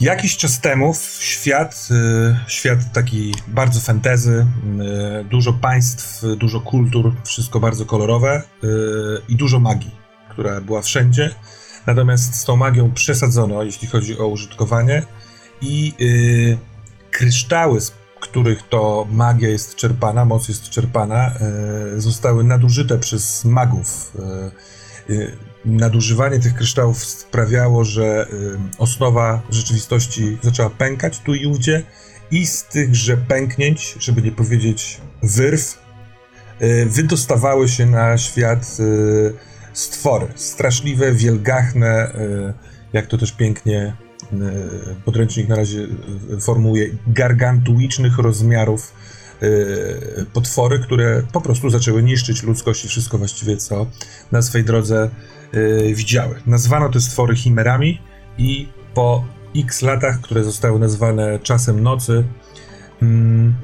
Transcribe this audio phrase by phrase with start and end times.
[0.00, 4.46] Jakiś czas temu świat, y, świat taki bardzo fantasy,
[5.20, 8.68] y, dużo państw, dużo kultur, wszystko bardzo kolorowe y,
[9.28, 9.90] i dużo magii,
[10.30, 11.34] która była wszędzie.
[11.86, 15.02] Natomiast z tą magią przesadzono, jeśli chodzi o użytkowanie
[15.60, 15.92] i
[17.10, 21.32] kryształy, z których to magia jest czerpana, moc jest czerpana,
[21.96, 24.12] zostały nadużyte przez magów
[25.64, 28.26] nadużywanie tych kryształów sprawiało, że
[28.78, 31.82] osnowa rzeczywistości zaczęła pękać tu i ówdzie
[32.30, 35.78] i z tychże pęknięć, żeby nie powiedzieć wyrw,
[36.62, 39.34] y, wydostawały się na świat y,
[39.72, 40.26] stwory.
[40.34, 42.52] Straszliwe, wielgachne, y,
[42.92, 43.96] jak to też pięknie
[45.04, 45.86] podręcznik na razie
[46.40, 48.92] formułuje, gargantuicznych rozmiarów
[50.32, 53.86] potwory, które po prostu zaczęły niszczyć ludzkość i wszystko właściwie, co
[54.32, 55.10] na swej drodze
[55.52, 56.40] yy, widziały.
[56.46, 58.00] Nazwano te stwory chimerami
[58.38, 59.24] i po
[59.56, 62.24] x latach, które zostały nazwane czasem nocy,
[63.02, 63.54] mm,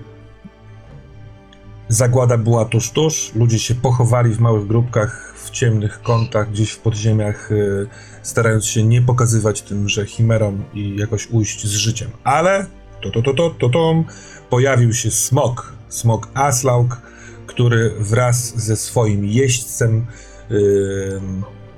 [1.89, 6.79] zagłada była tuż tuż, ludzie się pochowali w małych grupkach, w ciemnych kątach, gdzieś w
[6.79, 7.87] podziemiach, yy,
[8.23, 12.11] starając się nie pokazywać tym, że chimerom i jakoś ujść z życiem.
[12.25, 12.67] Ale
[13.03, 14.05] to to to to to, to
[14.51, 17.03] pojawił się smok, smok Aslaug,
[17.47, 20.07] który wraz ze swoim jeźdźcem
[20.51, 21.21] yy,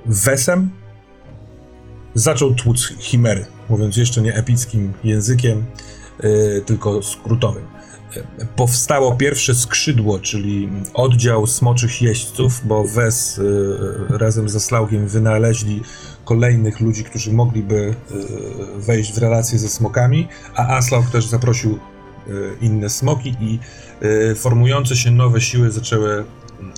[0.05, 0.69] Wesem
[2.13, 5.65] zaczął tłuc chimery, mówiąc jeszcze nie epickim językiem,
[6.23, 7.63] yy, tylko skrótowym.
[8.55, 13.37] Powstało pierwsze skrzydło, czyli oddział smoczych jeźdźców, bo Wes
[14.09, 15.81] yy, razem ze Slaugiem wynaleźli
[16.25, 21.79] kolejnych ludzi, którzy mogliby yy, wejść w relacje ze smokami, a Aslaug też zaprosił
[22.27, 23.59] y, inne smoki i
[24.05, 26.25] y, formujące się nowe siły zaczęły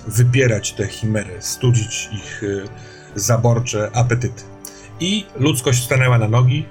[0.08, 2.42] wypierać te chimery, studzić ich
[3.14, 4.42] zaborcze apetyty.
[5.00, 6.66] I ludzkość stanęła na nogi.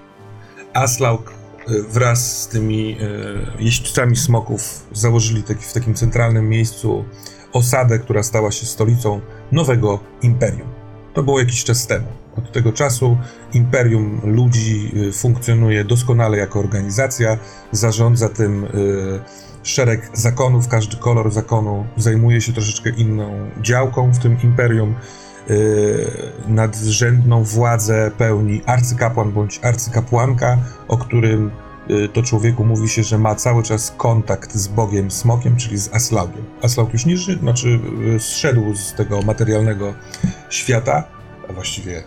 [0.73, 1.33] Aslaug
[1.69, 7.05] y, wraz z tymi y, jeźdźcami smoków założyli taki, w takim centralnym miejscu
[7.53, 9.21] osadę, która stała się stolicą
[9.51, 10.67] nowego imperium.
[11.13, 12.07] To było jakiś czas temu.
[12.37, 13.17] Od tego czasu
[13.53, 17.37] imperium ludzi y, funkcjonuje doskonale jako organizacja,
[17.71, 18.67] zarządza tym
[19.63, 24.95] szereg zakonów, każdy kolor zakonu zajmuje się troszeczkę inną działką w tym imperium.
[25.49, 26.11] Y,
[26.47, 30.57] nadrzędną władzę pełni arcykapłan bądź arcykapłanka,
[30.87, 31.51] o którym
[31.89, 35.93] y, to człowieku mówi się, że ma cały czas kontakt z Bogiem Smokiem, czyli z
[35.93, 36.43] Aslaugiem.
[36.61, 37.79] Aslaug już nie żyje, znaczy
[38.15, 39.93] y, zszedł z tego materialnego
[40.49, 41.03] świata,
[41.49, 42.03] a właściwie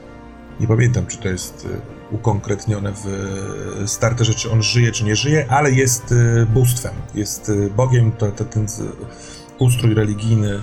[0.60, 1.68] nie pamiętam, czy to jest
[2.10, 3.06] ukonkretnione w
[3.90, 6.14] starte rzeczy, on żyje czy nie żyje, ale jest
[6.54, 8.66] bóstwem, jest Bogiem, to, to ten
[9.58, 10.60] ustrój religijny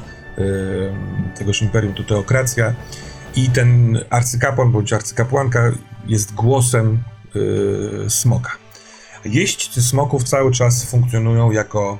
[1.35, 2.73] tegoż imperium to teokracja
[3.35, 5.71] i ten arcykapłan bądź arcykapłanka
[6.07, 7.03] jest głosem
[7.35, 8.51] yy, smoka.
[9.25, 11.97] Jeźdźcy smoków cały czas funkcjonują jako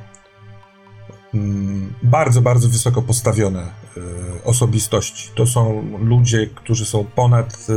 [1.33, 3.63] mm, bardzo, bardzo wysoko postawione
[3.97, 5.29] y, osobistości.
[5.35, 7.67] To są ludzie, którzy są ponad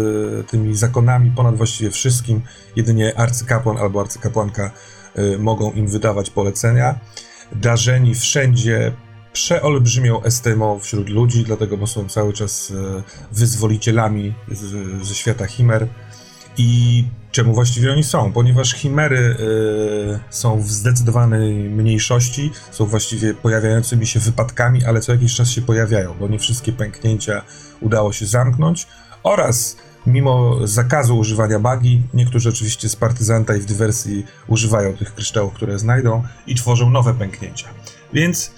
[0.41, 2.43] y, tymi zakonami, ponad właściwie wszystkim.
[2.77, 4.71] Jedynie arcykapłan albo arcykapłanka
[5.19, 6.99] y, mogą im wydawać polecenia.
[7.53, 8.93] Darzeni wszędzie
[9.35, 13.03] przeolbrzymią estymą wśród ludzi, dlatego bo są cały czas e,
[13.33, 14.35] wyzwolicielami
[15.03, 15.89] ze świata chimer.
[16.57, 18.33] I czemu właściwie oni są?
[18.33, 25.35] Ponieważ chimery y, są w zdecydowanej mniejszości, są właściwie pojawiającymi się wypadkami, ale co jakiś
[25.35, 27.43] czas się pojawiają, bo nie wszystkie pęknięcia
[27.81, 28.87] udało się zamknąć
[29.23, 29.77] oraz
[30.07, 35.79] mimo zakazu używania magii, niektórzy oczywiście z partyzanta i w dywersji używają tych kryształów, które
[35.79, 37.69] znajdą i tworzą nowe pęknięcia.
[38.13, 38.53] Więc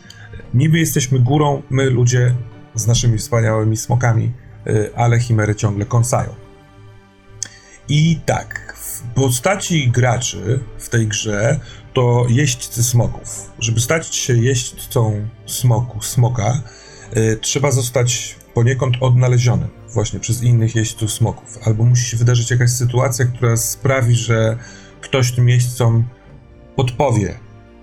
[0.55, 2.35] Niby jesteśmy górą, my ludzie
[2.75, 4.33] z naszymi wspaniałymi smokami,
[4.67, 6.35] y, ale chimery ciągle kąsają.
[7.89, 11.61] I tak, w postaci graczy w tej grze
[11.93, 13.51] to jeźdźcy smoków.
[13.59, 16.63] Żeby stać się jeźdźcą smoku, smoka,
[17.17, 21.59] y, trzeba zostać poniekąd odnalezionym właśnie przez innych jeźdźców smoków.
[21.65, 24.59] Albo musi się wydarzyć jakaś sytuacja, która sprawi, że
[25.01, 26.05] ktoś tym jeźdźcom
[26.77, 27.39] podpowie,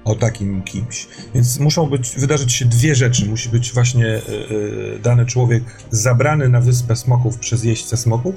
[0.06, 1.08] o takim kimś.
[1.34, 3.26] Więc muszą być, wydarzyć się dwie rzeczy.
[3.26, 8.36] Musi być właśnie yy, dany człowiek zabrany na wyspę smoków przez jeźdźca smoków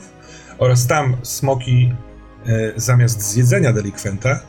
[0.59, 1.93] oraz tam smoki
[2.47, 4.41] yy, zamiast zjedzenia delikwenta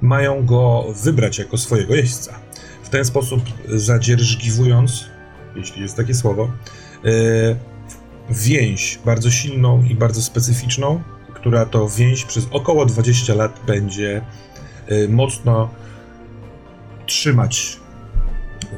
[0.00, 2.34] mają go wybrać jako swojego jeźdźca.
[2.82, 5.04] W ten sposób zadzierżgiwując,
[5.56, 6.50] jeśli jest takie słowo,
[8.30, 11.02] więź bardzo silną i bardzo specyficzną,
[11.34, 14.22] która to więź przez około 20 lat będzie
[15.08, 15.68] mocno
[17.12, 17.76] trzymać,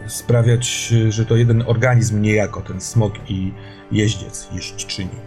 [0.06, 3.52] sprawiać, że to jeden organizm niejako, ten smok i
[3.92, 5.18] jeździec, jeźdźczyni.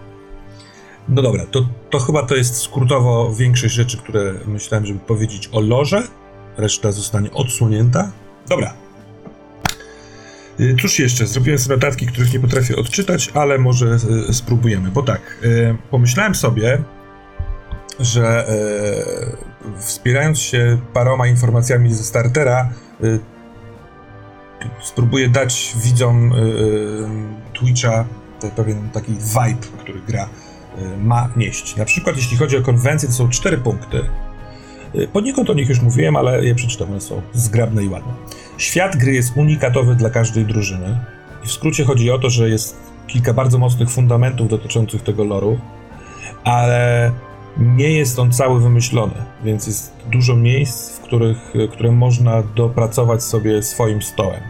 [1.09, 5.61] No dobra, to, to chyba to jest skrótowo większość rzeczy, które myślałem, żeby powiedzieć o
[5.61, 6.03] lorze.
[6.57, 8.11] Reszta zostanie odsłonięta.
[8.49, 8.73] Dobra.
[10.59, 11.27] Y, cóż jeszcze?
[11.27, 13.97] Zrobiłem sobie notatki, których nie potrafię odczytać, ale może
[14.29, 14.91] y, spróbujemy.
[14.91, 16.83] Bo tak, y, pomyślałem sobie,
[17.99, 18.45] że
[19.79, 22.69] wspierając się paroma informacjami ze startera,
[24.81, 26.33] spróbuję dać widzom
[27.53, 28.05] Twitcha
[28.55, 30.29] pewien taki vibe, który gra
[30.99, 31.75] ma nieść.
[31.75, 34.01] Na przykład jeśli chodzi o konwencję, to są cztery punkty.
[35.13, 38.13] Poniekąd o nich już mówiłem, ale je przeczytam, one są zgrabne i ładne.
[38.57, 40.99] Świat gry jest unikatowy dla każdej drużyny.
[41.45, 42.77] I w skrócie chodzi o to, że jest
[43.07, 45.59] kilka bardzo mocnych fundamentów dotyczących tego loru,
[46.43, 47.11] ale
[47.59, 49.13] nie jest on cały wymyślony,
[49.43, 54.41] więc jest dużo miejsc, w których, które można dopracować sobie swoim stołem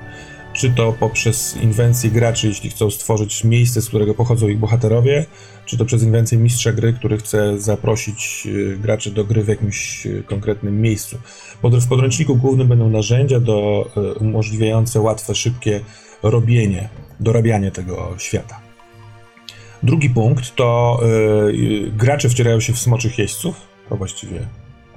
[0.57, 5.25] czy to poprzez inwencję graczy, jeśli chcą stworzyć miejsce, z którego pochodzą ich bohaterowie,
[5.65, 10.05] czy to przez inwencję mistrza gry, który chce zaprosić y, graczy do gry w jakimś
[10.05, 11.17] y, konkretnym miejscu.
[11.63, 15.81] W podręczniku głównym będą narzędzia do y, umożliwiające łatwe, szybkie
[16.23, 16.89] robienie,
[17.19, 18.66] dorabianie tego świata.
[19.83, 20.99] Drugi punkt to
[21.51, 24.39] yy, gracze wcierają się w smoczych jeźdźców, to właściwie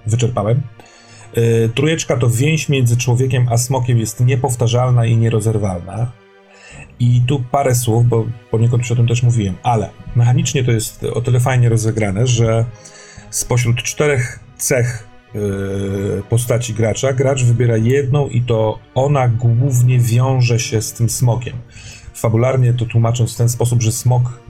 [0.06, 0.62] wyczerpałem.
[1.38, 6.12] Y, Trujeczka to więź między człowiekiem a smokiem jest niepowtarzalna i nierozerwalna.
[7.00, 11.04] I tu parę słów, bo poniekąd już o tym też mówiłem, ale mechanicznie to jest
[11.04, 12.64] o tyle fajnie rozegrane, że
[13.30, 20.82] spośród czterech cech yy, postaci gracza, gracz wybiera jedną i to ona głównie wiąże się
[20.82, 21.56] z tym smokiem.
[22.14, 24.40] Fabularnie to tłumacząc w ten sposób, że smok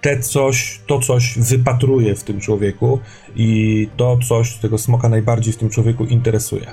[0.00, 2.98] te coś, to coś wypatruje w tym człowieku
[3.36, 6.66] i to coś tego smoka najbardziej w tym człowieku interesuje.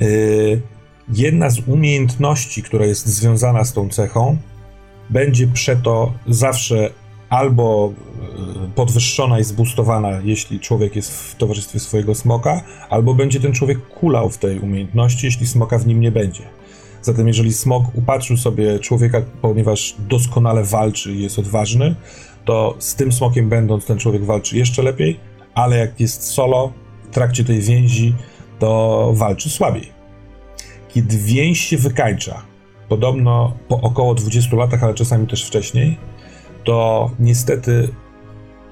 [0.00, 0.60] Yy,
[1.12, 4.36] jedna z umiejętności, która jest związana z tą cechą,
[5.10, 6.90] będzie przeto zawsze
[7.28, 7.92] albo
[8.62, 13.88] yy, podwyższona i zbustowana, jeśli człowiek jest w towarzystwie swojego smoka, albo będzie ten człowiek
[13.88, 16.42] kulał w tej umiejętności, jeśli smoka w nim nie będzie.
[17.02, 21.94] Zatem jeżeli smok upatrzył sobie człowieka, ponieważ doskonale walczy i jest odważny,
[22.48, 25.20] to z tym smokiem będąc ten człowiek walczy jeszcze lepiej,
[25.54, 26.72] ale jak jest solo
[27.04, 28.14] w trakcie tej więzi,
[28.58, 29.92] to walczy słabiej.
[30.88, 32.42] Kiedy więź się wykańcza,
[32.88, 35.98] podobno po około 20 latach, ale czasami też wcześniej,
[36.64, 37.88] to niestety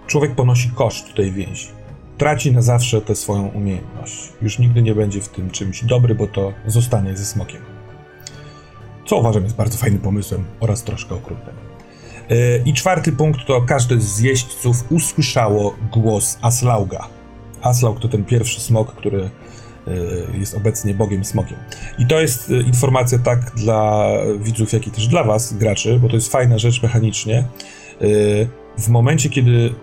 [0.06, 1.66] człowiek ponosi koszt tej więzi.
[2.18, 4.32] Traci na zawsze tę swoją umiejętność.
[4.42, 7.60] Już nigdy nie będzie w tym czymś dobry, bo to zostanie ze smokiem.
[9.06, 11.75] Co uważam jest bardzo fajnym pomysłem oraz troszkę okrutnym.
[12.64, 17.08] I czwarty punkt to każdy z jeźdźców usłyszało głos Aslauga.
[17.62, 21.56] Aslaug to ten pierwszy smok, który e, jest obecnie bogiem smokiem.
[21.98, 24.08] I to jest e, informacja tak dla
[24.38, 27.38] widzów, jak i też dla was, graczy, bo to jest fajna rzecz mechanicznie.
[27.38, 27.44] E,
[28.78, 29.74] w momencie, kiedy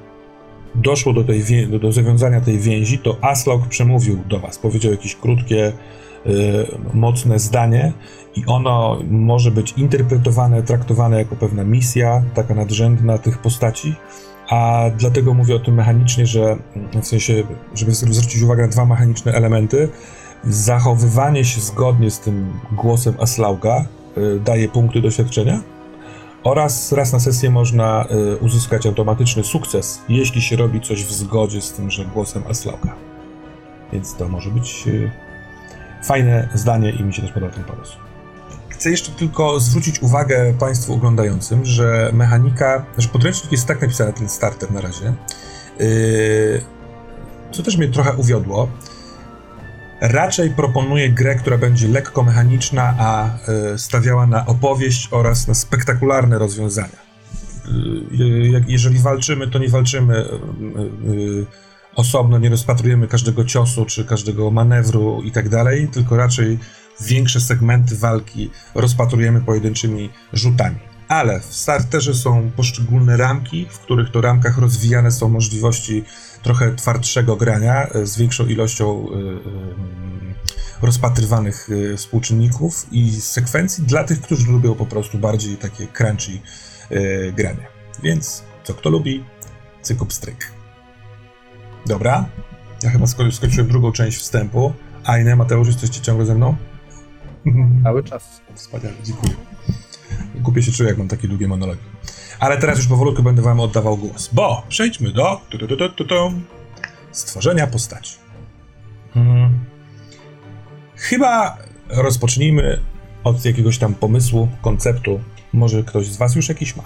[0.76, 5.74] doszło do, tej, do zawiązania tej więzi, to Aslaug przemówił do was, powiedział jakieś krótkie,
[6.94, 7.94] mocne zdanie
[8.36, 13.96] i ono może być interpretowane, traktowane jako pewna misja, taka nadrzędna tych postaci.
[14.50, 16.58] A dlatego mówię o tym mechanicznie, że
[17.02, 17.44] w sensie,
[17.76, 19.90] żeby zwrócić uwagę na dwa mechaniczne elementy.
[20.44, 23.86] Zachowywanie się zgodnie z tym głosem Aslauga
[24.18, 25.60] y, daje punkty doświadczenia
[26.44, 31.62] oraz raz na sesję można y, uzyskać automatyczny sukces, jeśli się robi coś w zgodzie
[31.62, 32.96] z tymże głosem Aslauga.
[33.94, 35.12] Więc to może być y,
[36.04, 37.98] fajne zdanie i mi się też podoba ten pomysł.
[38.70, 44.30] Chcę jeszcze tylko zwrócić uwagę Państwu oglądającym, że mechanika, że podręcznik jest tak napisany, ten
[44.30, 45.14] starter na razie,
[45.80, 46.62] yy,
[47.52, 48.68] co też mnie trochę uwiodło.
[50.02, 53.30] Raczej proponuję grę, która będzie lekko mechaniczna, a
[53.72, 57.00] yy, stawiała na opowieść oraz na spektakularne rozwiązania.
[58.12, 60.26] Yy, jeżeli walczymy, to nie walczymy
[61.96, 66.60] osobno, nie rozpatrujemy każdego ciosu czy każdego manewru i tak dalej, tylko raczej
[67.02, 70.80] większe segmenty walki rozpatrujemy pojedynczymi rzutami.
[71.08, 76.04] Ale w starterze są poszczególne ramki, w których to ramkach rozwijane są możliwości
[76.44, 84.22] trochę twardszego grania e, z większą ilością e, e, rozpatrywanych współczynników i sekwencji dla tych,
[84.22, 86.40] którzy lubią po prostu bardziej takie crunchy
[87.34, 87.68] granie.
[88.04, 89.24] Więc co kto lubi,
[89.82, 90.63] cykup stryk.
[91.86, 92.26] Dobra,
[92.84, 94.74] ja chyba skończyłem drugą część wstępu.
[95.04, 96.56] Ajne, Mateusz, jesteście ciągle ze mną?
[97.84, 98.42] Cały czas.
[98.56, 99.34] Wspaniale, dziękuję.
[100.44, 101.82] Kupię się czuję, jak mam takie długie monologi.
[102.40, 106.34] Ale teraz już powolutku będę wam oddawał głos, bo przejdźmy do tu, tu, tu, tu,
[107.12, 108.16] stworzenia postaci.
[109.14, 109.60] Hmm.
[110.96, 111.58] Chyba
[111.90, 112.80] rozpocznijmy
[113.24, 115.20] od jakiegoś tam pomysłu, konceptu.
[115.54, 116.84] Może ktoś z was już jakiś ma.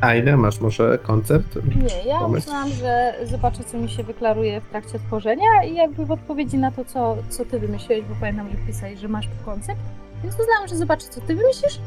[0.00, 1.58] A ile masz może koncept?
[1.76, 2.46] Nie, ja Pomysł.
[2.48, 6.70] uznałam, że zobaczę, co mi się wyklaruje w trakcie tworzenia i jakby w odpowiedzi na
[6.70, 9.80] to, co, co ty wymyśliłeś, bo pamiętam, że pisałeś, że masz koncept,
[10.22, 11.80] więc uznałam, że zobaczę, co ty wymyślisz,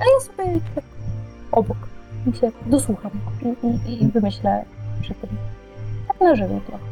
[0.00, 0.84] a ja sobie tak
[1.52, 1.76] obok
[2.26, 3.10] i się dosłucham
[3.42, 4.64] i, i, i wymyślę
[5.02, 5.30] przy tym.
[6.08, 6.84] Tak na żywo trochę.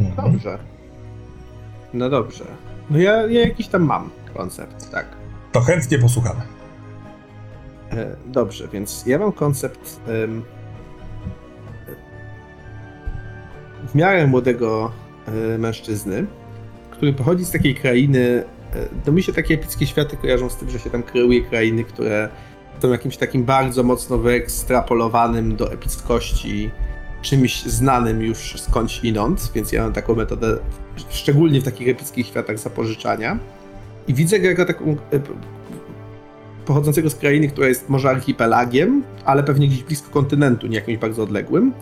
[0.00, 0.32] Mhm.
[0.32, 0.58] Dobrze.
[1.94, 2.44] No dobrze.
[2.90, 5.06] No ja, ja jakiś tam mam koncept, tak.
[5.52, 6.40] To chętnie posłuchamy.
[7.96, 10.00] E, Dobrze, więc ja mam koncept
[13.88, 14.92] w miarę młodego
[15.54, 16.26] e, mężczyzny,
[16.90, 18.44] który pochodzi z takiej krainy.
[18.74, 21.84] e, No mi się takie epickie światy kojarzą z tym, że się tam kreuje krainy,
[21.84, 22.28] które
[22.82, 26.70] są jakimś takim bardzo mocno wyekstrapolowanym do epickości
[27.22, 30.56] czymś znanym już skądś inąd, więc ja mam taką metodę,
[31.08, 33.38] szczególnie w takich epickich światach zapożyczania.
[34.08, 35.20] I widzę go jako taką e,
[36.66, 41.22] pochodzącego z krainy, która jest może archipelagiem, ale pewnie gdzieś blisko kontynentu, nie jakimś bardzo
[41.22, 41.72] odległym.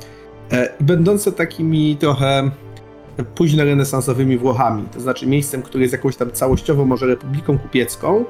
[0.53, 2.51] E, I będące takimi trochę
[3.35, 8.25] późnorenesansowymi Włochami, to znaczy miejscem, które jest jakąś tam całościowo może republiką kupiecką,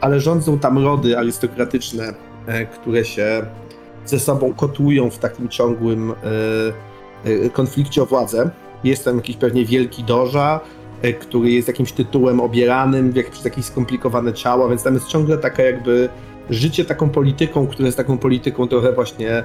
[0.00, 2.14] ale rządzą tam rody arystokratyczne,
[2.46, 3.46] e, które się
[4.04, 6.12] ze sobą kotłują w takim ciągłym
[7.24, 8.50] e, konflikcie o władzę.
[8.84, 10.60] Jest tam jakiś pewnie wielki doża,
[11.20, 15.62] który jest jakimś tytułem obieranym jak, przez jakieś skomplikowane ciała, więc tam jest ciągle taka
[15.62, 16.08] jakby
[16.50, 19.42] życie taką polityką, która jest taką polityką trochę właśnie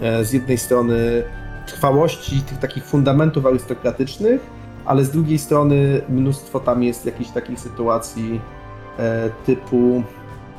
[0.00, 1.22] e, z jednej strony
[1.66, 4.40] trwałości tych takich fundamentów arystokratycznych,
[4.84, 8.40] ale z drugiej strony mnóstwo tam jest jakichś takich sytuacji
[8.98, 10.02] e, typu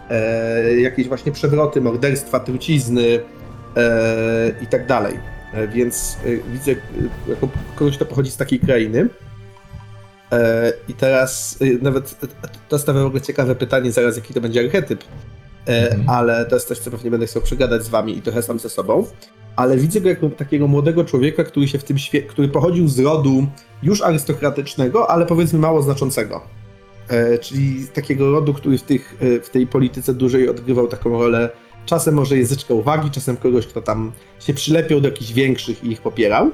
[0.09, 3.19] e, jakieś właśnie przewroty, morderstwa, trucizny
[3.77, 5.19] e, i tak dalej.
[5.53, 6.75] E, więc e, widzę e,
[7.27, 9.07] jako kogoś, kto pochodzi z takiej krainy.
[10.31, 12.15] E, I teraz e, nawet
[12.69, 15.03] to stawia w ogóle ciekawe pytanie zaraz, jaki to będzie archetyp.
[15.67, 16.09] E, Mhm.
[16.09, 18.69] ale to jest coś, co pewnie będę chciał przegadać z wami i trochę sam ze
[18.69, 19.05] sobą.
[19.55, 23.47] Ale widzę go jako takiego młodego człowieka, który się w tym który pochodził z rodu
[23.83, 26.41] już arystokratycznego, ale powiedzmy mało znaczącego.
[27.07, 31.49] E, czyli takiego rodu, który w, tych, w tej polityce dużej odgrywał taką rolę
[31.85, 36.01] czasem może języczka uwagi, czasem kogoś, kto tam się przylepiał do jakichś większych i ich
[36.01, 36.51] popierał.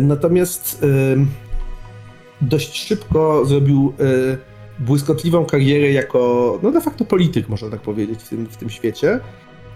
[0.00, 0.84] Natomiast
[2.40, 8.28] dość szybko zrobił e, błyskotliwą karierę jako, no de facto polityk, można tak powiedzieć, w
[8.28, 9.20] tym, w tym świecie.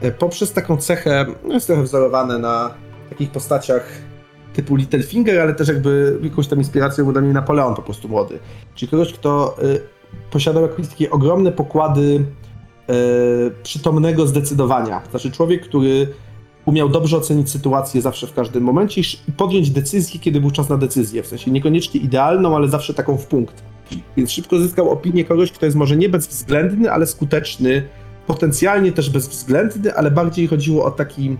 [0.01, 2.75] E, Poprzez taką cechę, no jest trochę wzorowane na
[3.09, 3.89] takich postaciach
[4.55, 8.39] typu Littlefinger, ale też jakby jakąś tam inspiracją był dla mnie Napoleon po prostu młody.
[8.75, 9.81] Czyli kogoś, kto y,
[10.31, 12.25] posiadał jakieś takie ogromne pokłady
[13.63, 15.03] przytomnego zdecydowania.
[15.11, 16.07] Znaczy człowiek, który
[16.67, 20.77] umiał dobrze ocenić sytuację zawsze w każdym momencie i podjąć decyzję, kiedy był czas na
[20.77, 21.23] decyzję.
[21.23, 23.63] W sensie niekoniecznie idealną, ale zawsze taką w punkt.
[24.17, 27.89] Więc szybko zyskał opinię kogoś, kto jest może nie bezwzględny, ale skuteczny,
[28.27, 31.37] potencjalnie też bezwzględny, ale bardziej chodziło o taki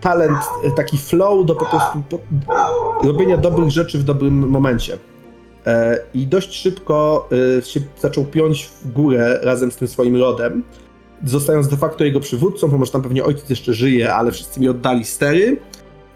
[0.00, 2.02] talent, e, taki flow do po prostu
[3.02, 4.98] robienia dobrych rzeczy w dobrym momencie.
[5.66, 7.28] E, I dość szybko
[7.58, 10.62] e, się zaczął piąć w górę razem z tym swoim rodem,
[11.26, 14.68] zostając de facto jego przywódcą, bo może tam pewnie ojciec jeszcze żyje, ale wszyscy mi
[14.68, 15.56] oddali stery.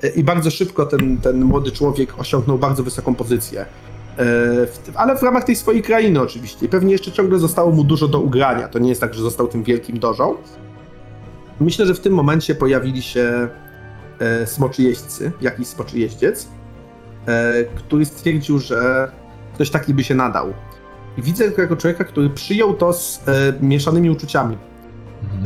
[0.03, 3.67] E, I bardzo szybko ten, ten młody człowiek osiągnął bardzo wysoką pozycję.
[4.19, 6.69] E, ale w ramach tej swojej krainy oczywiście.
[6.69, 8.69] Pewnie jeszcze ciągle zostało mu dużo do ugrania.
[8.69, 10.37] To nie jest tak, że został tym wielkim dożą.
[11.61, 13.49] Myślę, że w tym momencie pojawili się
[14.19, 16.49] e, smoczy jeźdźcy, jakiś smoczy jeździec,
[17.27, 19.11] e, który stwierdził, że
[19.55, 20.53] ktoś taki by się nadał.
[21.19, 23.23] I widzę go jako człowieka, który przyjął to z
[23.61, 24.57] mieszanymi uczuciami.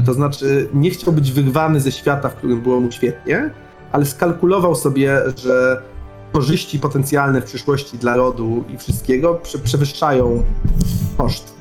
[0.06, 3.50] To znaczy, nie chciał być wyrwany ze świata, w którym było mu świetnie,
[3.92, 5.82] ale skalkulował sobie, że
[6.32, 10.42] korzyści potencjalne w przyszłości dla rodu i wszystkiego prze, przewyższają
[11.16, 11.54] koszt.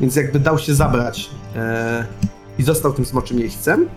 [0.00, 2.06] Więc jakby dał się zabrać e,
[2.58, 3.88] i został tym smoczym jeźdźcem.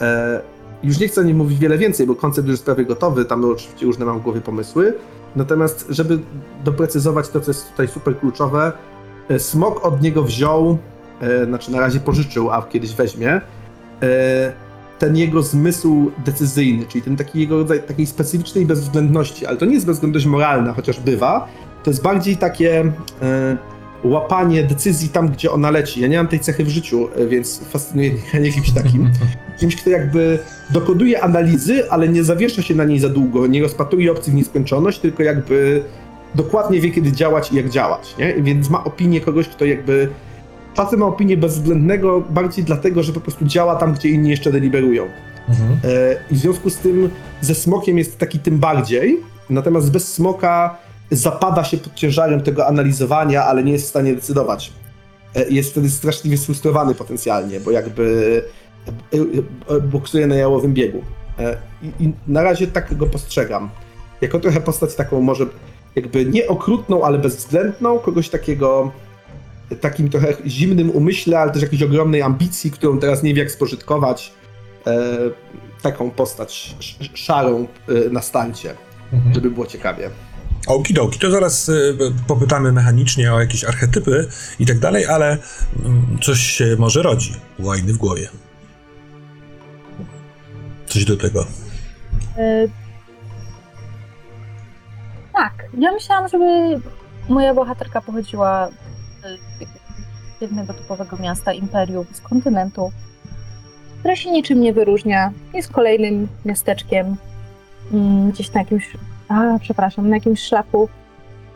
[0.00, 0.40] E,
[0.82, 3.86] już nie chcę nie mówić wiele więcej, bo koncept już jest prawie gotowy, tam oczywiście
[3.86, 4.94] różne mam w głowie pomysły.
[5.36, 6.18] Natomiast, żeby
[6.64, 8.72] doprecyzować to, co jest tutaj super kluczowe,
[9.28, 10.78] e, smok od niego wziął,
[11.20, 13.40] e, znaczy na razie pożyczył, a kiedyś weźmie,
[14.02, 14.52] e,
[14.98, 19.74] ten jego zmysł decyzyjny, czyli ten taki jego rodzaj takiej specyficznej bezwzględności, ale to nie
[19.74, 21.48] jest bezwzględność moralna, chociaż bywa,
[21.84, 23.56] to jest bardziej takie e,
[24.04, 26.00] łapanie decyzji tam, gdzie ona leci.
[26.00, 29.10] Ja nie mam tej cechy w życiu, e, więc fascynuje mnie kimś takim.
[29.58, 30.38] Kimś, kto jakby
[30.70, 34.98] dokonuje analizy, ale nie zawiesza się na niej za długo, nie rozpatruje opcji w nieskończoność,
[34.98, 35.82] tylko jakby
[36.34, 38.34] dokładnie wie, kiedy działać i jak działać, nie?
[38.42, 40.08] Więc ma opinię kogoś, kto jakby
[40.78, 45.04] czasem ma opinię bezwzględnego bardziej dlatego, że po prostu działa tam, gdzie inni jeszcze deliberują.
[45.48, 45.70] Mhm.
[45.84, 49.20] E, I w związku z tym ze smokiem jest taki tym bardziej,
[49.50, 50.76] natomiast bez smoka
[51.10, 54.72] zapada się pod ciężarem tego analizowania, ale nie jest w stanie decydować.
[55.34, 58.42] E, Jest wtedy straszliwie sfrustrowany potencjalnie, bo jakby
[59.12, 61.02] e, e, boksuje na jałowym biegu.
[61.82, 63.70] I, I na razie tak go postrzegam.
[64.20, 65.46] Jako trochę postać taką może
[65.96, 68.92] jakby nie okrutną, ale bezwzględną, kogoś takiego
[69.80, 74.32] takim trochę zimnym umyśle, ale też jakiejś ogromnej ambicji, którą teraz nie wie jak spożytkować.
[74.86, 75.08] E,
[75.82, 78.74] taką postać sz- szarą e, na starcie,
[79.12, 79.34] Mhm.
[79.34, 80.10] żeby było ciekawie.
[80.66, 81.96] Okidoki, to zaraz y,
[82.26, 84.28] popytamy mechanicznie o jakieś archetypy
[84.60, 85.38] i tak dalej, ale
[85.84, 87.34] mm, coś się może rodzi.
[87.58, 88.28] Łajny w głowie.
[90.86, 91.46] Coś do tego.
[92.36, 92.68] E,
[95.32, 96.44] Tak, ja myślałam, żeby
[97.28, 98.68] moja bohaterka pochodziła
[100.40, 102.92] jednego typowego miasta, imperium, z kontynentu,
[103.98, 105.32] które się niczym nie wyróżnia.
[105.54, 107.16] Jest kolejnym miasteczkiem,
[107.92, 108.96] mm, gdzieś na jakimś,
[109.28, 110.88] a przepraszam, na jakimś szlaku.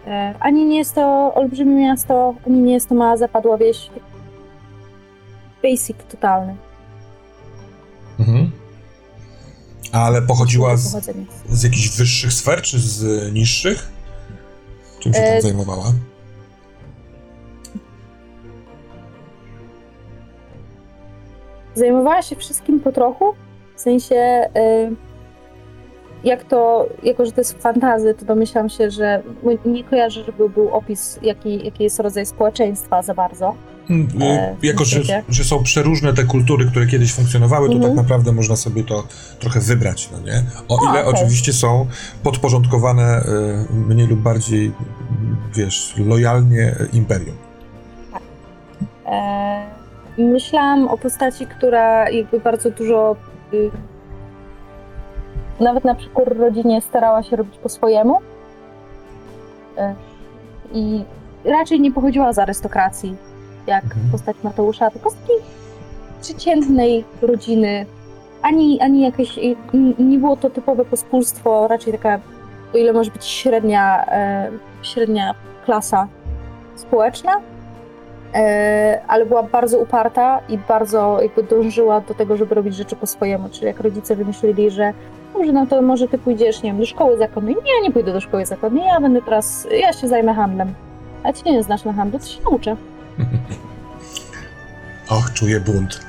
[0.07, 3.91] E, Ani nie jest to olbrzymie miasto, ani nie jest to mała zapadła wieś.
[5.63, 6.57] Basic totalny.
[8.21, 8.51] Mhm.
[9.93, 11.05] Ale pochodziła z,
[11.51, 13.89] z jakichś wyższych sfer, czy z niższych?
[15.01, 15.93] Czym się tam E, zajmowała?
[21.75, 23.25] Zajmowała się wszystkim po trochu,
[23.77, 24.15] w sensie
[24.57, 24.97] y,
[26.25, 29.23] jak to, jako że to jest fantazy, to domyślam się, że
[29.65, 33.55] nie kojarzę, żeby był opis, jaki, jaki jest rodzaj społeczeństwa za bardzo.
[33.91, 37.93] Mm, y, e, jako, że, że są przeróżne te kultury, które kiedyś funkcjonowały, to Mhm.
[37.93, 39.05] tak naprawdę można sobie to
[39.39, 40.43] trochę wybrać, no nie?
[40.69, 41.15] O A, ile okej.
[41.15, 41.87] oczywiście są
[42.23, 43.21] podporządkowane
[43.71, 44.73] y, mniej lub bardziej,
[45.57, 47.37] wiesz, lojalnie imperium.
[49.07, 49.82] E,
[50.19, 53.17] myślałam o postaci, która jakby bardzo dużo
[53.55, 53.71] y,
[55.61, 58.19] nawet na przykład rodzinie starała się robić po swojemu
[59.79, 59.95] e,
[60.73, 61.05] i
[61.45, 63.17] raczej nie pochodziła z arystokracji,
[63.67, 64.11] jak Mhm.
[64.13, 65.37] postać Mateusza, tylko z takiej
[66.21, 67.87] przeciętnej rodziny.
[68.43, 69.39] Ani, ani jakieś,
[69.99, 72.21] nie było to typowe pospólstwo, raczej taka,
[72.75, 74.51] o ile może być średnia, e,
[74.83, 76.09] średnia klasa
[76.77, 77.33] społeczna,
[79.09, 83.49] ale była bardzo uparta i bardzo jakby dążyła do tego, żeby robić rzeczy po swojemu.
[83.49, 84.93] Czyli jak rodzice wymyślili, że
[85.35, 87.55] dobrze, no to może ty pójdziesz, nie wiem, do szkoły zakonnej.
[87.65, 90.75] Nie, nie pójdę do szkoły zakonnej, ja będę teraz, ja się zajmę handlem.
[91.23, 92.77] A ty nie znasz na handlu, to się nauczę.
[95.11, 96.01] Och, czuję bunt.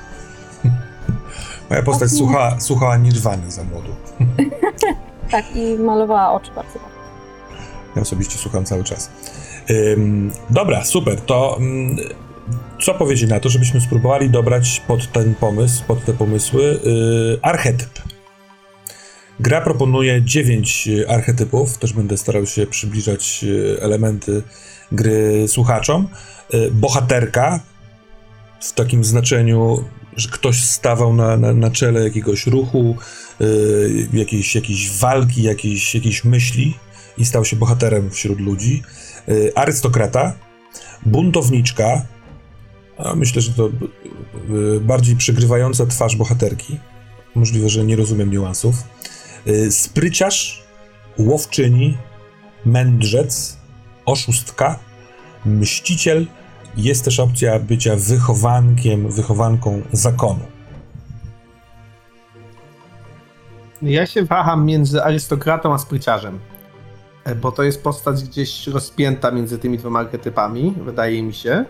[1.70, 2.18] Moja postać nie.
[2.18, 3.90] słucha, słuchała Nirwany za młodu.
[5.32, 6.80] Tak, i malowała oczy bardzo.
[7.96, 9.10] Ja osobiście słucham cały czas.
[9.69, 11.21] Ym, dobra, super.
[11.21, 11.97] To ym,
[12.82, 18.02] co powiedzieć na to, żebyśmy spróbowali dobrać pod ten pomysł, pod te pomysły yy, archetyp.
[19.39, 24.43] Gra proponuje 9 archetypów, też będę starał się przybliżać y, elementy
[24.91, 26.08] gry słuchaczom.
[26.54, 27.60] Y, bohaterka
[28.62, 29.84] w takim znaczeniu,
[30.17, 32.97] że ktoś stawał na, na, na czele jakiegoś ruchu,
[33.41, 36.73] y, jakiejś, jakiejś walki, jakiejś, jakiejś myśli
[37.17, 38.84] i stał się bohaterem wśród ludzi.
[39.30, 40.34] Y, arystokrata,
[41.06, 42.06] buntowniczka,
[43.16, 46.80] myślę, że to y, bardziej przygrywająca twarz bohaterki.
[47.36, 48.76] Możliwe, że nie rozumiem niuansów.
[49.48, 50.64] Y, spryciarz,
[51.18, 51.98] łowczyni,
[52.66, 53.58] mędrzec,
[54.06, 54.80] oszustka,
[55.46, 56.28] mściciel.
[56.78, 60.46] Jest też opcja bycia wychowankiem, wychowanką zakonu.
[63.82, 66.40] Ja się waham między arystokratą a spryciarzem.
[67.26, 71.66] E, Bo to jest postać gdzieś rozpięta między tymi dwoma archetypami, wydaje mi się.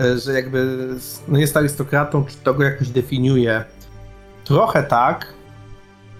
[0.00, 0.88] E, Że jakby
[1.28, 3.64] no jest arystokratą, czy to go jakoś definiuje.
[4.44, 5.26] Trochę tak.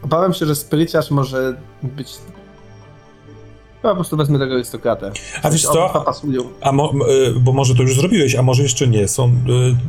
[0.02, 2.18] Obawiam się, że spryciarz może być.
[3.84, 5.12] Chyba po prostu wezmę tego arystokratę.
[5.42, 6.02] A wiesz co?
[6.04, 6.42] Pasują.
[6.60, 6.92] A mo,
[7.36, 9.08] y, bo może to już zrobiłeś, a może jeszcze nie.
[9.08, 9.32] Są y,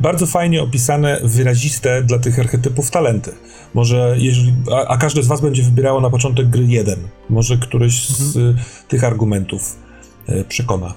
[0.02, 3.32] bardzo fajnie opisane, wyraziste dla tych archetypów talenty.
[3.74, 6.98] Może jeżeli, a, a każde z was będzie wybierało na początek gry jeden.
[7.30, 8.54] Może któryś z y,
[8.88, 9.76] tych argumentów
[10.48, 10.94] przekona.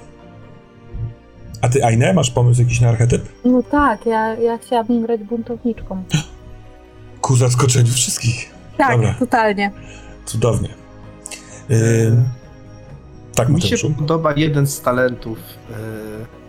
[1.61, 3.21] A ty, Aine, masz pomysł jakiś na archetyp?
[3.45, 6.03] No tak, ja, ja chciałabym grać buntowniczką.
[7.21, 8.49] Ku zaskoczeniu wszystkich.
[8.77, 9.15] Tak, Dobra.
[9.19, 9.71] totalnie.
[10.25, 10.69] Cudownie.
[11.71, 12.38] Y,
[13.39, 15.37] tak, Mi się podoba jeden z talentów.
[15.71, 16.39] e,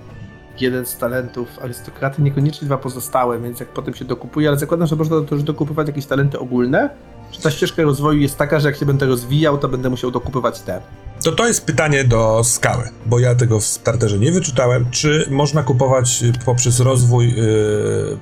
[0.60, 4.96] jeden z talentów arystokraty, niekoniecznie dwa pozostałe, więc jak potem się dokupuje, ale zakładam, że
[4.96, 6.90] można też dokupywać jakieś talenty ogólne.
[7.30, 10.60] Czy ta ścieżka rozwoju jest taka, że jak się będę rozwijał, to będę musiał dokupywać
[10.60, 10.80] te?
[11.24, 14.86] To to jest pytanie do skały, bo ja tego w starterze nie wyczytałem.
[14.90, 18.18] Czy można kupować y, poprzez rozwój yy,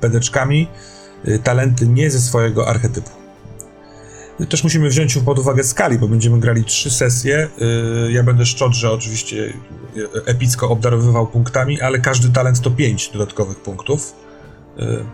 [0.00, 0.68] pedeczkami
[1.28, 3.21] y, talenty nie ze swojego archetypu?
[4.48, 7.48] Też musimy wziąć pod uwagę skali, bo będziemy grali trzy sesje.
[8.08, 9.52] Y, Ja będę szczodrze oczywiście
[10.26, 14.12] epicko obdarowywał punktami, ale każdy talent to pięć dodatkowych punktów.
[14.78, 15.04] Y,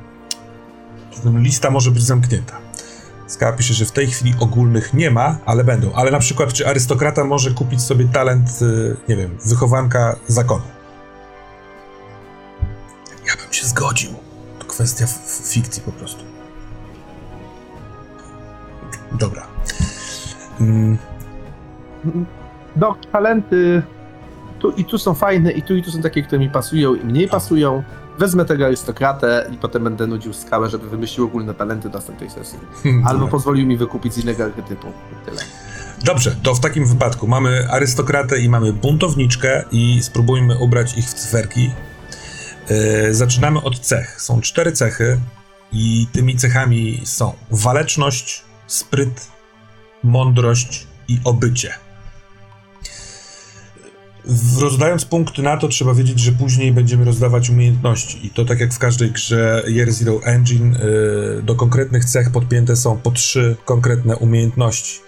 [1.17, 2.59] Zatem lista może być zamknięta.
[3.27, 5.93] Ska pisze, że w tej chwili ogólnych nie ma, ale będą.
[5.93, 10.65] Ale na przykład, czy arystokrata może kupić sobie talent, y, nie wiem, wychowanka zakonu?
[13.27, 14.11] Ja bym się zgodził.
[14.59, 15.07] To kwestia
[15.45, 16.28] fikcji po prostu.
[19.13, 19.47] Dobra.
[20.61, 20.99] Mm,
[22.77, 23.83] No, talenty
[24.59, 27.05] tu i tu są fajne, i tu i tu są takie, które mi pasują i
[27.05, 27.83] mniej pasują.
[28.19, 32.59] Wezmę tego arystokratę i potem będę nudził skałę, żeby wymyślił ogólne talenty do następnej sesji.
[33.09, 34.87] Albo pozwolił mi wykupić z innego archetypu.
[35.27, 35.41] Tyle.
[36.05, 41.15] Dobrze, to w takim wypadku mamy arystokratę i mamy buntowniczkę i spróbujmy ubrać ich w
[41.15, 41.71] cyferki.
[42.71, 44.21] Yy, zaczynamy od cech.
[44.23, 45.19] Są cztery cechy
[45.73, 49.29] i tymi cechami są waleczność, spryt,
[50.03, 51.75] mądrość i obycie.
[54.61, 58.27] Rozdając punkty na to, trzeba wiedzieć, że później będziemy rozdawać umiejętności.
[58.27, 62.77] I to tak jak w każdej grze Year Zero Engine, yy, do konkretnych cech podpięte
[62.77, 65.01] są po trzy konkretne umiejętności.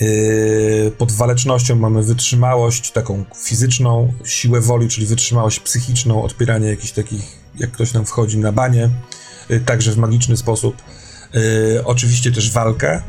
[0.00, 7.38] Yy, Pod walecznością mamy wytrzymałość taką fizyczną, siłę woli, czyli wytrzymałość psychiczną, odpieranie jakichś takich,
[7.58, 8.90] jak ktoś nam wchodzi na banie,
[9.48, 10.76] yy, także w magiczny sposób.
[11.34, 13.02] Yy, Oczywiście też walkę.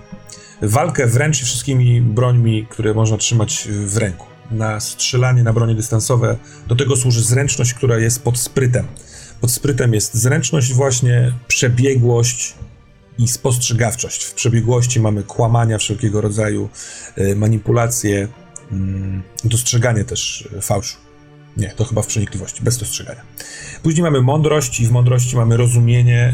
[0.61, 4.25] Walkę wręcz wszystkimi brońmi, które można trzymać w ręku.
[4.51, 8.87] Na strzelanie na bronie dystansowe do tego służy zręczność, która jest pod sprytem.
[9.41, 12.55] Pod sprytem jest zręczność właśnie, przebiegłość,
[13.17, 14.23] i spostrzegawczość.
[14.23, 16.69] W przebiegłości mamy kłamania wszelkiego rodzaju,
[17.17, 18.27] y, manipulacje,
[18.71, 20.97] mm, dostrzeganie też y, fałszu.
[21.57, 23.21] Nie, to chyba w przenikliwości, bez dostrzegania.
[23.83, 26.33] Później mamy mądrość i w mądrości mamy rozumienie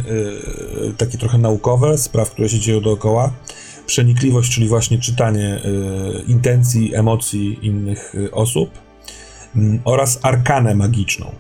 [0.89, 3.34] y, takie trochę naukowe spraw, które się dzieją dookoła.
[3.86, 8.69] Przenikliwość, czyli właśnie czytanie y, intencji, emocji innych y, osób
[9.55, 11.31] mm, oraz arkanę magiczną.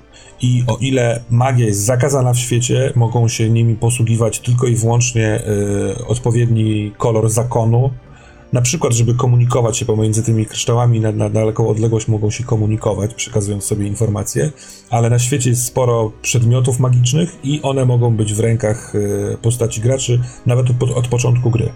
[0.41, 5.41] I o ile magia jest zakazana w świecie, mogą się nimi posługiwać tylko i wyłącznie
[5.99, 7.91] y, odpowiedni kolor zakonu.
[8.53, 13.13] Na przykład, żeby komunikować się pomiędzy tymi kryształami na, na daleką odległość, mogą się komunikować,
[13.13, 14.51] przekazując sobie informacje,
[14.89, 19.81] ale na świecie jest sporo przedmiotów magicznych i one mogą być w rękach y, postaci
[19.81, 21.69] graczy nawet od, od początku gry.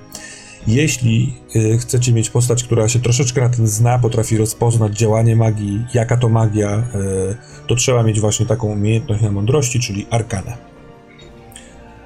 [0.67, 5.85] Jeśli y, chcecie mieć postać, która się troszeczkę na tym zna, potrafi rozpoznać działanie magii,
[5.93, 10.57] jaka to magia, y, to trzeba mieć właśnie taką umiejętność na mądrości, czyli arkanę.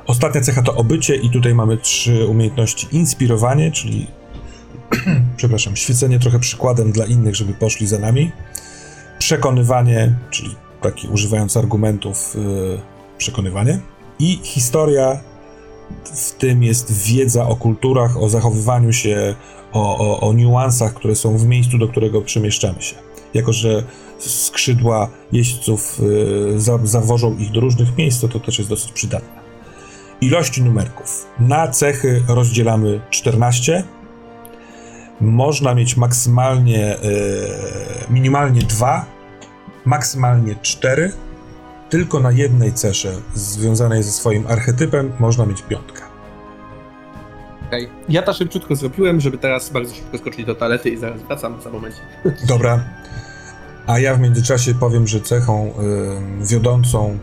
[0.07, 2.87] Ostatnia cecha to obycie i tutaj mamy trzy umiejętności.
[2.91, 4.07] Inspirowanie, czyli
[5.37, 8.31] przepraszam, świecenie trochę przykładem dla innych, żeby poszli za nami.
[9.19, 12.79] Przekonywanie, czyli taki używając argumentów yy,
[13.17, 13.79] przekonywanie.
[14.19, 15.19] I historia,
[16.15, 19.35] w tym jest wiedza o kulturach, o zachowywaniu się,
[19.73, 22.95] o, o, o niuansach, które są w miejscu, do którego przemieszczamy się.
[23.33, 23.83] Jako, że
[24.19, 26.01] skrzydła jeźdźców
[26.55, 29.39] y, za, zawożą ich do różnych miejsc, to to też jest dosyć przydatne.
[30.21, 31.25] Ilości numerków.
[31.39, 33.83] Na cechy rozdzielamy 14.
[35.21, 37.01] Można mieć maksymalnie, y,
[38.09, 39.05] minimalnie 2,
[39.85, 41.11] maksymalnie 4.
[41.89, 46.01] Tylko na jednej cesze związanej ze swoim archetypem można mieć piątkę.
[47.67, 47.89] Okej.
[48.09, 51.69] Ja to szybciutko zrobiłem, żeby teraz bardzo szybko skoczyć do toalety i zaraz wracam za
[51.69, 52.01] moment.
[52.47, 52.83] Dobra.
[53.87, 55.73] A ja w międzyczasie powiem, że cechą
[56.41, 57.17] y, wiodącą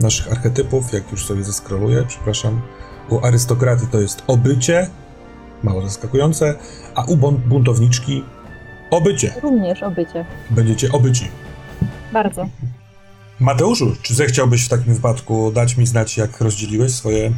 [0.00, 2.60] naszych archetypów, jak już sobie zeskroluję, przepraszam,
[3.08, 4.90] u arystokraty to jest obycie,
[5.62, 6.54] mało zaskakujące,
[6.94, 8.24] a u bun- buntowniczki
[8.90, 9.34] obycie.
[9.42, 10.24] Również obycie.
[10.50, 11.28] Będziecie obyci.
[12.12, 12.46] Bardzo.
[13.40, 17.32] Mateuszu, czy zechciałbyś w takim wypadku dać mi znać, jak rozdzieliłeś swoje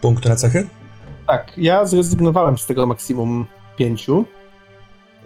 [0.00, 0.66] punkty na cechy?
[1.26, 4.24] Tak, ja zrezygnowałem z tego maksimum pięciu,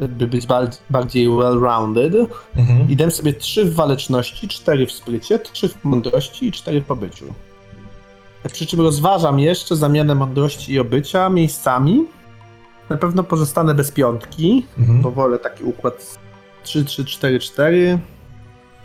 [0.01, 0.47] by być
[0.91, 2.27] bardziej well-rounded.
[2.57, 2.91] Mhm.
[2.91, 6.91] I dałem sobie trzy w waleczności, cztery w sprycie, trzy w mądrości i cztery w
[6.91, 7.35] obyciu.
[8.53, 12.05] Przy czym rozważam jeszcze zamianę mądrości i obycia miejscami.
[12.91, 15.03] Na pewno pozostanę bez piątki, Mhm.
[15.03, 16.19] bo wolę taki układ
[16.63, 17.99] 3, 3, 4, 4.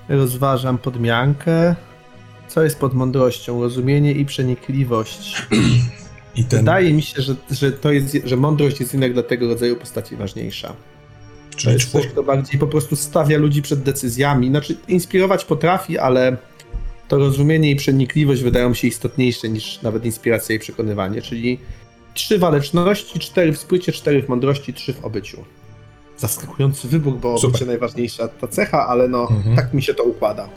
[0.09, 1.75] Rozważam podmiankę.
[2.47, 3.61] Co jest pod mądrością?
[3.61, 5.47] Rozumienie i przenikliwość.
[6.35, 9.47] I ten, Wydaje mi się, że, że to jest, że mądrość jest jednak dla tego
[9.47, 10.67] rodzaju postaci ważniejsza.
[11.51, 14.49] To czyli jest coś, kto bardziej po prostu stawia ludzi przed decyzjami.
[14.49, 16.37] Znaczy, inspirować potrafi, ale
[17.13, 21.21] to rozumienie i przenikliwość wydają mi się istotniejsze niż nawet inspiracja i przekonywanie.
[21.21, 21.59] Czyli
[22.13, 25.43] trzy waleczności, cztery w sprycie, cztery w mądrości, trzy w obyciu.
[26.17, 27.49] Zaskakujący wybór, bo Super.
[27.49, 29.55] obycie najważniejsza ta cecha, ale no, Mhm.
[29.55, 30.49] tak mi się to układa.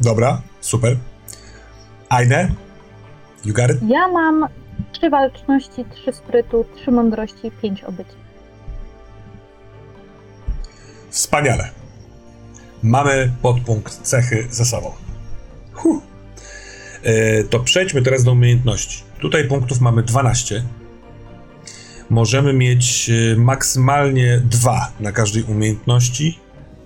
[0.00, 0.96] Dobra, super.
[2.08, 2.54] Aine?
[3.44, 3.76] You got it?
[3.88, 4.46] Ja mam
[4.92, 8.14] trzy waleczności, trzy sprytu, trzy mądrości, pięć obycia.
[11.10, 11.70] Wspaniale.
[12.82, 14.92] Mamy podpunkt cechy za sobą.
[15.72, 16.02] Huh.
[17.02, 19.02] E, to przejdźmy teraz do umiejętności.
[19.20, 20.62] Tutaj punktów mamy 12.
[22.10, 26.38] możemy mieć y, maksymalnie dwa na każdej umiejętności.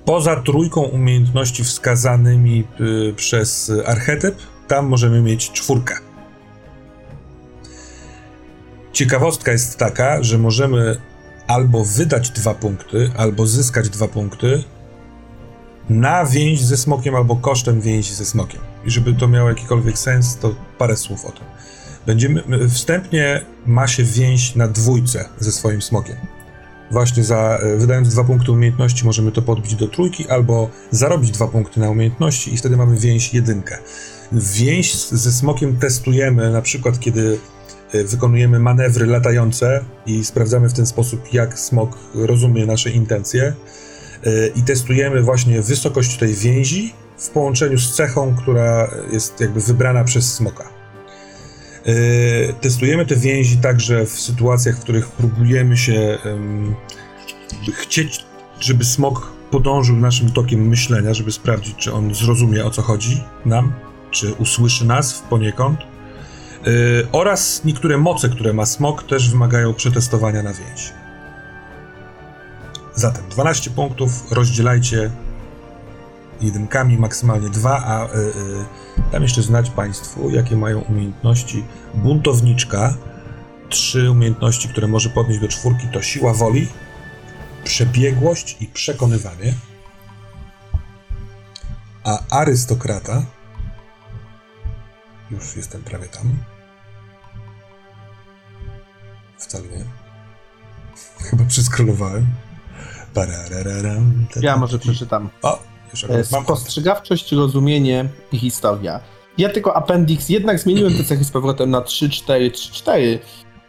[0.05, 2.65] Poza trójką umiejętności wskazanymi
[3.11, 4.35] y, przez archetyp,
[4.69, 5.95] tam możemy mieć czwórkę.
[8.93, 10.97] Ciekawostka jest taka, że możemy
[11.47, 14.65] albo wydać dwa punkty, albo zyskać dwa punkty
[15.91, 18.61] na więź ze smokiem, albo kosztem więzi ze smokiem.
[18.87, 21.45] I żeby to miało jakikolwiek sens, to parę słów o tym.
[22.07, 26.17] Będziemy, wstępnie ma się więź na dwójce ze swoim smokiem.
[26.91, 31.49] Właśnie za, e, wydając dwa punkty umiejętności możemy to podbić do trójki, albo zarobić dwa
[31.49, 33.79] punkty na umiejętności i wtedy mamy więź jedynkę.
[34.33, 37.39] Więź ze smokiem testujemy na przykład, kiedy
[37.93, 43.43] e, wykonujemy manewry latające i sprawdzamy w ten sposób, jak smok rozumie nasze intencje.
[44.25, 50.05] E, I testujemy właśnie wysokość tej więzi w połączeniu z cechą, która jest jakby wybrana
[50.05, 50.65] przez smoka.
[51.87, 56.19] E, Testujemy te więzi także w sytuacjach, w których próbujemy się
[57.75, 58.25] chcieć,
[58.61, 63.73] żeby smok podążył naszym tokiem myślenia, żeby sprawdzić, czy on zrozumie o co chodzi nam,
[64.11, 65.81] czy usłyszy nas poniekąd.
[65.81, 66.71] E,
[67.13, 70.93] oraz niektóre moce, które ma smok, też wymagają przetestowania na więź.
[72.95, 75.11] Zatem 12 punktów rozdzielajcie
[76.41, 78.33] jedynkami, maksymalnie dwa, a y, y,
[79.13, 81.65] tam jeszcze znać Państwu, jakie mają umiejętności.
[81.95, 82.95] Buntowniczka,
[83.69, 86.69] trzy umiejętności, które może podnieść do czwórki, to siła woli,
[87.65, 89.55] przebiegłość i przekonywanie.
[92.05, 93.23] A arystokrata,
[95.31, 96.39] już jestem prawie tam.
[99.39, 99.85] Wcale nie.
[101.31, 102.27] Chyba przeskrolowałem.
[104.41, 105.29] Ja może przeczytam.
[105.43, 105.59] O,
[106.05, 109.01] E, Spostrzegawczość, rozumienie i historia.
[109.39, 113.19] Ja tylko appendix, jednak zmieniłem te cechy z powrotem na 3, 4, 3, 4,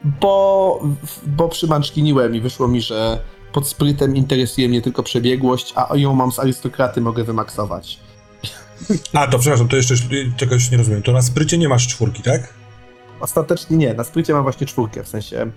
[0.03, 0.79] bo,
[1.27, 3.19] bo przymaczkiniłem i wyszło mi, że
[3.53, 7.99] pod sprytem interesuje mnie tylko przebiegłość, a ją mam z arystokraty, mogę wymaksować.
[9.13, 9.93] A, to przepraszam, to jeszcze
[10.37, 11.03] czegoś nie rozumiem.
[11.03, 12.53] To na sprycie nie masz czwórki, tak?
[13.19, 15.51] Ostatecznie nie, na sprycie mam właśnie czwórkę, w sensie...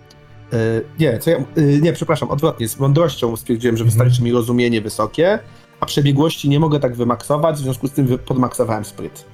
[0.52, 3.90] y, nie, co ja, y, nie, przepraszam, odwrotnie, z mądrością stwierdziłem, że Mhm.
[3.98, 5.38] wystarczy mi rozumienie wysokie,
[5.80, 9.24] a przebiegłości nie mogę tak wymaksować, w związku z tym podmaksowałem spryt.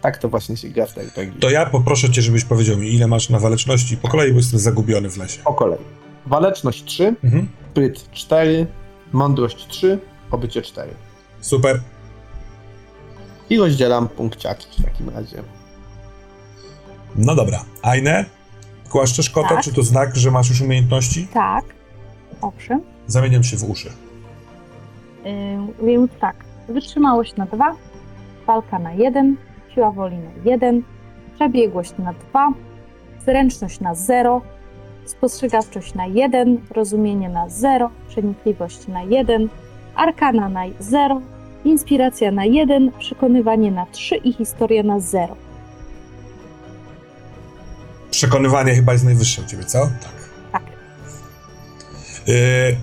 [0.00, 1.40] Tak to właśnie się gra w te RPG.
[1.40, 4.60] To ja poproszę cię, żebyś powiedział mi, ile masz na waleczności po kolei, bo jestem
[4.60, 5.40] zagubiony w lesie.
[5.44, 5.78] Po kolei.
[6.26, 7.48] Waleczność 3, Mhm.
[7.70, 8.66] spryt 4,
[9.12, 9.98] mądrość 3,
[10.30, 10.92] obycie 4.
[11.40, 11.80] Super.
[13.50, 15.42] I rozdzielam punkciaki w takim razie.
[17.16, 17.64] No dobra.
[17.82, 18.24] Ajne?
[18.90, 19.64] Kłaszczesz kota, Tak.
[19.64, 21.28] czy to znak, że masz już umiejętności?
[21.34, 21.64] Tak,
[22.40, 22.82] owszem.
[23.06, 23.90] Zamieniam się w uszy.
[25.24, 26.36] Yy, więc tak,
[26.68, 27.74] wytrzymałość na 2,
[28.46, 29.36] walka na 1,
[29.74, 30.82] siła woli na 1,
[31.34, 32.52] przebiegłość na 2,
[33.24, 34.42] zręczność na 0,
[35.04, 39.48] spostrzegawczość na 1, rozumienie na 0, przenikliwość na 1,
[39.94, 41.20] arkana na 0,
[41.64, 45.36] inspiracja na 1, przekonywanie na 3 i historia na 0.
[48.10, 49.78] Przekonywanie chyba jest najwyższe u ciebie, co?
[49.78, 50.19] Tak.
[52.26, 52.34] Yy,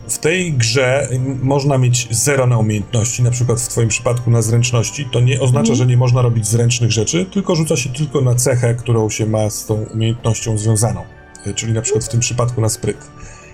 [0.07, 1.09] W tej grze
[1.41, 5.05] można mieć zero na umiejętności, na przykład w twoim przypadku na zręczności.
[5.11, 5.75] To nie oznacza, Mhm.
[5.77, 9.49] że nie można robić zręcznych rzeczy, tylko rzuca się tylko na cechę, którą się ma
[9.49, 11.01] z tą umiejętnością związaną.
[11.45, 12.97] Yy, Czyli na przykład w tym przypadku na spryt.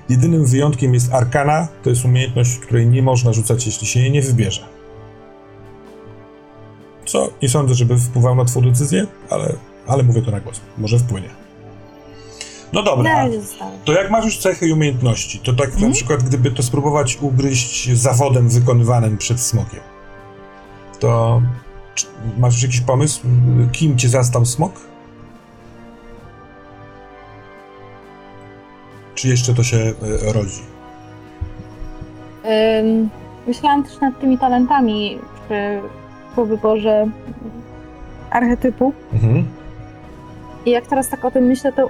[0.09, 4.21] Jedynym wyjątkiem jest arkana, to jest umiejętność, której nie można rzucać, jeśli się jej nie
[4.21, 4.61] wybierze.
[7.05, 9.55] Co nie sądzę, żeby wpływało na twoją decyzję, ale,
[9.87, 10.61] ale mówię to na głos.
[10.77, 11.42] Może wpłynie.
[12.73, 13.25] No dobra.
[13.85, 15.93] To jak masz już cechy i umiejętności, to tak na Mhm.
[15.93, 19.79] przykład gdyby to spróbować ugryźć zawodem wykonywanym przed smokiem,
[20.99, 21.41] to
[22.37, 23.21] masz już jakiś pomysł,
[23.71, 24.71] kim cię zastał smok?
[29.15, 30.61] Czy jeszcze to się e, rodzi?
[33.47, 35.81] Myślałam też nad tymi talentami przy,
[36.35, 37.07] po wyborze
[38.29, 38.93] archetypu.
[39.13, 39.45] Mhm.
[40.65, 41.87] I jak teraz tak o tym myślę, to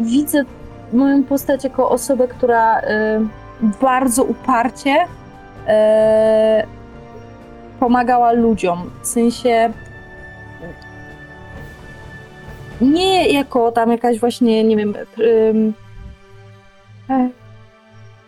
[0.00, 0.42] widzę
[0.92, 2.84] moją postać jako osobę, która y,
[3.80, 5.06] bardzo uparcie y,
[7.80, 8.90] pomagała ludziom.
[9.02, 9.72] W sensie
[12.80, 15.74] nie jako tam jakaś właśnie, nie wiem, ym,
[17.10, 17.28] e,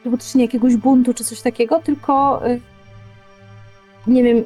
[0.05, 2.61] dowódczyni jakiegoś buntu czy coś takiego, tylko y,
[4.07, 4.45] nie wiem,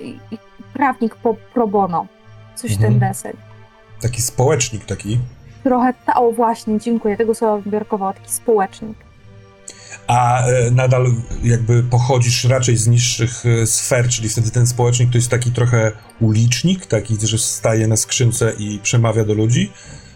[0.72, 2.06] prawnik po, pro bono.
[2.54, 2.90] Coś Mhm.
[2.92, 3.32] ten deseń.
[4.02, 5.18] Taki społecznik taki.
[5.68, 8.98] Trochę, ta, o właśnie, dziękuję, tego słowa wybiorkowało, taki społecznik.
[10.06, 11.06] A e, nadal
[11.42, 15.92] jakby pochodzisz raczej z niższych e, sfer, czyli wtedy ten społecznik to jest taki trochę
[16.20, 19.72] ulicznik, taki, że staje na skrzynce i przemawia do ludzi?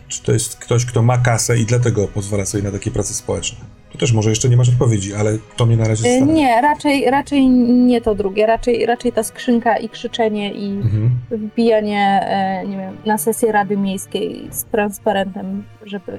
[0.08, 3.58] Czy to jest ktoś, kto ma kasę i dlatego pozwala sobie na takie prace społeczne?
[4.02, 6.34] Też może jeszcze nie masz odpowiedzi, ale to mnie na razie E, zastanawia.
[6.34, 8.46] Nie, raczej, raczej nie to drugie.
[8.46, 11.10] Raczej, raczej ta skrzynka i krzyczenie i Mhm.
[11.30, 16.18] wbijanie, e, nie wiem, na sesję Rady Miejskiej z transparentem, żeby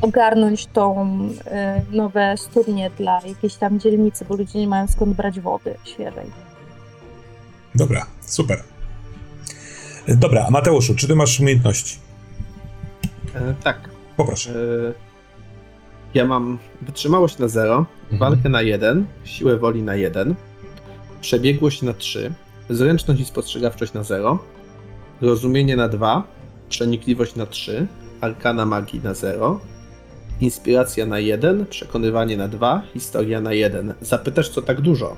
[0.00, 1.08] ogarnąć tą
[1.46, 6.26] e, nowe studnie dla jakiejś tam dzielnicy, bo ludzie nie mają skąd brać wody świeżej.
[7.74, 8.62] Dobra, super.
[10.08, 11.98] Dobra, a Mateuszu, czy ty masz umiejętności?
[13.34, 13.88] E, tak.
[14.16, 14.50] Poproszę.
[14.50, 15.07] E,
[16.14, 18.18] ja mam wytrzymałość na 0, Mhm.
[18.20, 20.34] walkę na 1, siłę woli na 1,
[21.20, 22.32] przebiegłość na 3,
[22.70, 24.38] zręczność i spostrzegawczość na 0,
[25.20, 26.22] rozumienie na 2,
[26.68, 27.86] przenikliwość na 3,
[28.20, 29.60] arkana magii na 0,
[30.40, 33.94] inspiracja na 1, przekonywanie na 2, historia na 1.
[34.00, 35.16] Zapytasz, co tak dużo?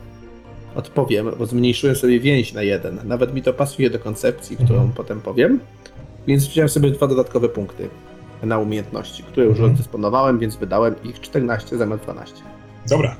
[0.75, 2.99] Odpowiem, bo zmniejszyłem sobie więź na 1.
[3.05, 4.93] Nawet mi to pasuje do koncepcji, którą Mhm.
[4.93, 5.61] potem powiem.
[6.27, 7.89] Więc wziąłem sobie dwa dodatkowe punkty
[8.43, 9.71] na umiejętności, które już Mhm.
[9.71, 12.35] rozdysponowałem, więc wydałem ich 14 zamiast 12.
[12.89, 13.17] Dobra,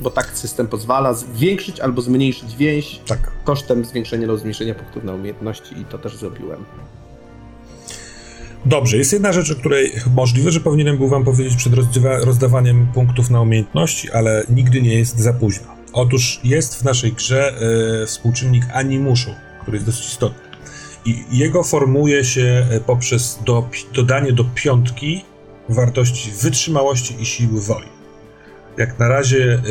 [0.00, 3.30] Bo tak system pozwala zwiększyć albo zmniejszyć więź tak.
[3.44, 6.64] kosztem zwiększenia lub zmniejszenia punktów na umiejętności i to też zrobiłem.
[8.66, 11.72] Dobrze, jest jedna rzecz, o której możliwe, że powinienem był wam powiedzieć przed
[12.24, 15.66] rozdawaniem punktów na umiejętności, ale nigdy nie jest za późno.
[15.92, 17.54] Otóż jest w naszej grze
[18.02, 19.30] e, współczynnik animuszu,
[19.62, 20.41] który jest dosyć istotny.
[21.04, 25.24] I jego formuje się e, poprzez do, dodanie do piątki
[25.68, 27.88] wartości wytrzymałości i siły woli.
[28.76, 29.62] Jak na razie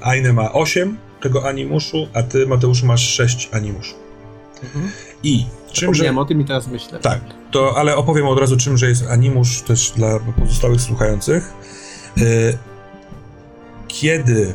[0.00, 3.94] e, Aine ma 8 tego animuszu, a ty, Mateuszu, masz 6 animuszu.
[5.22, 6.16] I czymże...
[6.16, 6.98] O tym i teraz myślę.
[6.98, 11.52] Tak, to, ale opowiem od razu, czymże jest animusz też dla pozostałych słuchających.
[12.18, 12.58] Y,
[13.88, 14.54] Kiedy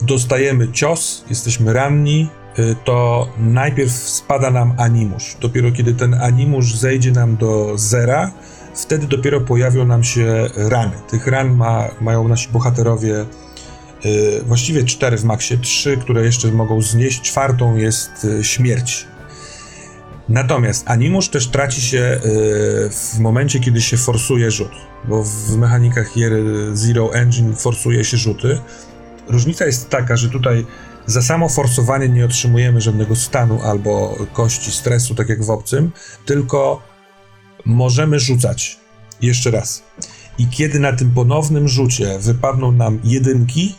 [0.00, 2.28] dostajemy cios, jesteśmy ranni,
[2.84, 5.36] to najpierw spada nam animusz.
[5.40, 8.32] Dopiero kiedy ten animusz zejdzie nam do zera,
[8.74, 10.96] wtedy dopiero pojawią nam się rany.
[11.10, 13.26] Tych ran ma, mają nasi bohaterowie
[14.04, 19.06] y, właściwie cztery w maksie, trzy, które jeszcze mogą znieść, czwartą jest y, śmierć.
[20.28, 22.20] Natomiast animusz też traci się y,
[22.90, 24.72] w momencie, kiedy się forsuje rzut,
[25.04, 26.10] bo w mechanikach
[26.72, 28.60] Zero Engine forsuje się rzuty.
[29.28, 30.66] Różnica jest taka, że tutaj
[31.08, 35.92] za samo forsowanie nie otrzymujemy żadnego stanu albo kości stresu, tak jak w obcym,
[36.26, 36.82] tylko
[37.64, 38.78] możemy rzucać.
[39.22, 39.82] Jeszcze raz.
[40.38, 43.74] I kiedy na tym ponownym rzucie wypadną nam jedynki,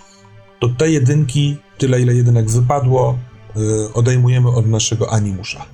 [0.59, 3.17] to te jedynki, tyle ile jedynek wypadło,
[3.57, 5.65] y, odejmujemy od naszego animusza.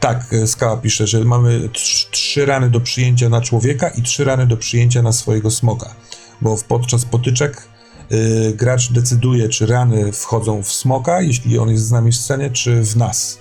[0.00, 4.24] Tak, e, Skała pisze, że mamy trz- trzy rany do przyjęcia na człowieka i trzy
[4.24, 5.94] rany do przyjęcia na swojego smoka.
[6.40, 7.68] Bo podczas potyczek
[8.12, 12.50] y, gracz decyduje, czy rany wchodzą w smoka, jeśli on jest z nami w scenie,
[12.50, 13.38] czy w nas.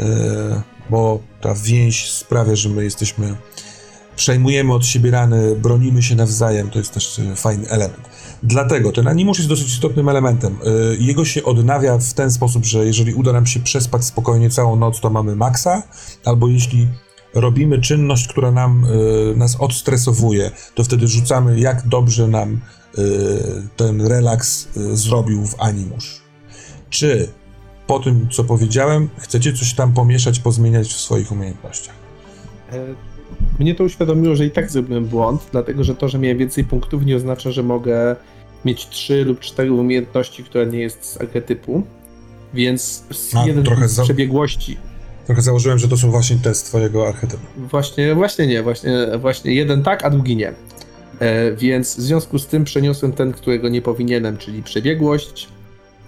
[0.00, 0.04] Y,
[0.90, 3.36] bo ta więź sprawia, że my jesteśmy.
[4.16, 8.08] Przejmujemy od siebie rany, bronimy się nawzajem, to jest też y, fajny element.
[8.42, 10.58] Dlatego ten animusz jest dosyć istotnym elementem.
[10.98, 15.00] Jego się odnawia w ten sposób, że jeżeli uda nam się przespać spokojnie całą noc,
[15.00, 15.82] to mamy maksa,
[16.24, 16.88] albo jeśli
[17.34, 18.86] robimy czynność, która nam,
[19.36, 22.60] nas odstresowuje, to wtedy rzucamy, jak dobrze nam
[23.76, 26.20] ten relaks y, zrobił w animusz.
[26.90, 27.28] Czy
[27.86, 31.94] po tym, co powiedziałem, chcecie coś tam pomieszać, pozmieniać w swoich umiejętnościach?
[32.72, 32.78] E,
[33.58, 37.04] Mnie to uświadomiło, że i tak zrobiłem błąd, dlatego że to, że miałem więcej punktów
[37.06, 38.16] nie oznacza, że mogę
[38.64, 41.82] mieć 3 lub 4 umiejętności, które nie jest z archetypu.
[42.54, 44.76] Więc z A, jeden trochę za- przebiegłości.
[45.26, 47.42] Trochę założyłem, że to są właśnie te z twojego archetypu.
[47.56, 50.52] Właśnie, właśnie nie, właśnie, właśnie jeden tak, a drugi nie.
[51.20, 55.48] E, więc w związku z tym przeniosłem ten, którego nie powinienem, czyli przebiegłość.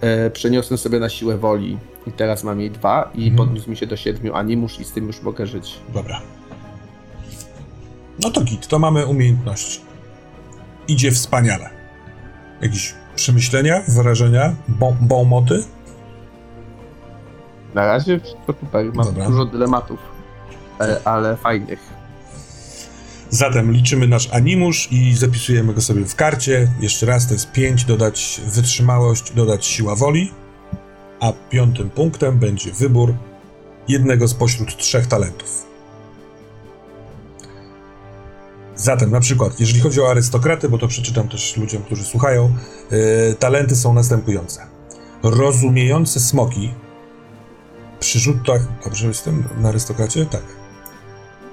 [0.01, 1.77] E, przeniosłem sobie na siłę woli
[2.07, 3.35] i teraz mam jej dwa i Mhm.
[3.37, 5.79] podniósł mi się do siedmiu animusz i z tym już mogę żyć.
[5.93, 6.21] Dobra.
[8.23, 9.79] No to git, to mamy umiejętności.
[10.87, 11.69] Idzie wspaniale.
[12.61, 14.55] Jakieś przemyślenia, wrażenia,
[15.01, 15.63] bomoty?
[17.73, 19.25] Na razie wszystko super, mam Dobra.
[19.25, 19.99] dużo dylematów,
[20.81, 21.79] e, ale fajnych.
[23.29, 26.71] Zatem liczymy nasz animusz i zapisujemy go sobie w karcie.
[26.79, 30.31] Jeszcze raz to jest 5, dodać wytrzymałość, dodać siła woli.
[31.19, 33.13] A piątym punktem będzie wybór
[33.87, 35.67] jednego spośród trzech talentów.
[38.75, 42.53] Zatem, na przykład, jeżeli chodzi o arystokraty, bo to przeczytam też ludziom, którzy słuchają,
[42.91, 44.67] yy, talenty są następujące.
[45.23, 46.73] Rozumiejące smoki
[47.99, 48.61] przy rzutach.
[48.83, 50.25] Dobrze jestem na arystokracie?
[50.25, 50.43] Tak.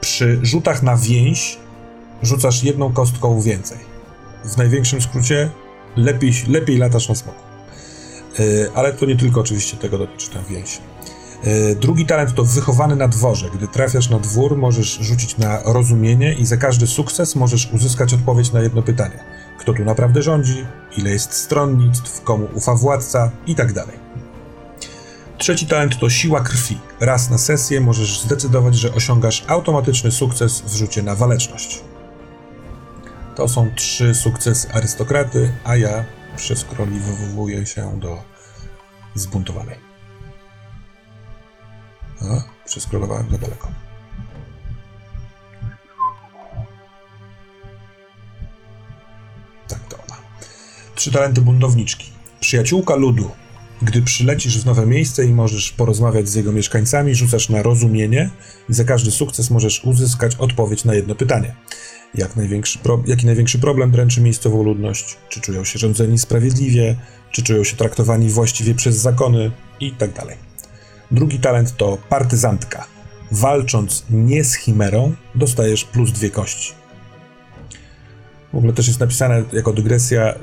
[0.00, 1.63] Przy rzutach na więź
[2.24, 3.78] rzucasz jedną kostką więcej.
[4.44, 5.50] W największym skrócie
[5.96, 7.40] lepiej, lepiej latasz na smoku.
[8.38, 10.80] Yy, ale to nie tylko oczywiście tego dotyczy ta więź.
[11.44, 13.50] E, Drugi talent to wychowany na dworze.
[13.54, 18.52] Gdy trafiasz na dwór, możesz rzucić na rozumienie i za każdy sukces możesz uzyskać odpowiedź
[18.52, 19.24] na jedno pytanie.
[19.58, 20.66] Kto tu naprawdę rządzi,
[20.96, 23.96] ile jest stronnictw, komu ufa władca i tak dalej.
[25.38, 26.78] Trzeci talent to siła krwi.
[27.00, 31.80] Raz na sesję możesz zdecydować, że osiągasz automatyczny sukces w rzucie na waleczność.
[33.34, 36.04] To są trzy sukcesy arystokraty, a ja
[36.36, 38.22] przeskroliwuję się do
[39.14, 39.78] zbuntowanej.
[42.20, 43.68] A, przeskrolowałem za daleko.
[49.68, 50.16] Tak to ona.
[50.94, 52.12] Trzy talenty buntowniczki.
[52.40, 53.30] Przyjaciółka ludu.
[53.82, 58.30] Gdy przylecisz w nowe miejsce i możesz porozmawiać z jego mieszkańcami, rzucasz na rozumienie
[58.68, 61.54] i za każdy sukces możesz uzyskać odpowiedź na jedno pytanie.
[62.14, 65.16] Jak największy pro, jaki największy problem dręczy miejscową ludność?
[65.28, 66.96] Czy czują się rządzeni sprawiedliwie?
[67.30, 69.50] Czy czują się traktowani właściwie przez zakony?
[69.80, 70.10] I tak.
[71.10, 72.86] Drugi talent to partyzantka.
[73.30, 76.72] Walcząc nie z chimerą, dostajesz plus dwie kości.
[78.52, 80.34] W ogóle też jest napisane jako dygresja.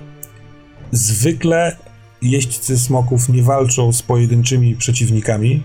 [0.92, 1.78] Zwykle
[2.22, 5.64] jeźdźcy smoków nie walczą z pojedynczymi przeciwnikami,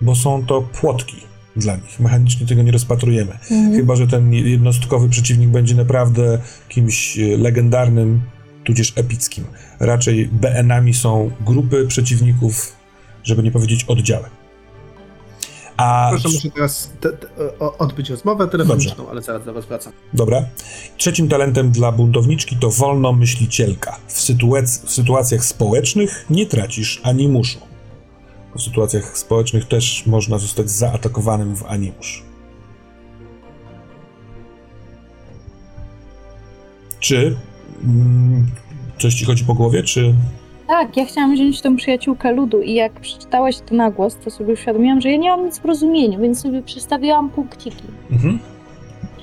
[0.00, 2.00] bo są to płotki dla nich.
[2.00, 3.38] Mechanicznie tego nie rozpatrujemy.
[3.76, 6.38] Chyba, że ten jednostkowy przeciwnik będzie naprawdę
[6.68, 8.22] kimś e, legendarnym,
[8.64, 9.44] tudzież epickim.
[9.80, 12.72] Raczej BN-ami są grupy przeciwników,
[13.24, 14.24] żeby nie powiedzieć oddziały.
[15.76, 17.28] A Proszę, muszę teraz te, te,
[17.58, 19.92] odbyć rozmowę telefoniczną, ale zaraz do was wracam.
[20.12, 20.44] Dobra.
[20.96, 23.96] Trzecim talentem dla buntowniczki to wolnomyślicielka.
[24.06, 27.58] W, sytuac- w sytuacjach społecznych nie tracisz animuszu.
[28.56, 32.24] W sytuacjach społecznych też można zostać zaatakowanym w animusz.
[37.00, 37.36] Czy
[37.84, 38.46] mm,
[38.98, 40.14] coś ci chodzi po głowie, czy...
[40.66, 44.52] Tak, ja chciałam wziąć tą przyjaciółkę ludu i jak przeczytałaś to na głos, to sobie
[44.52, 47.84] uświadomiłam, że ja nie mam nic w rozumieniu, więc sobie przestawiłam punkciki.
[48.10, 48.38] Mhm.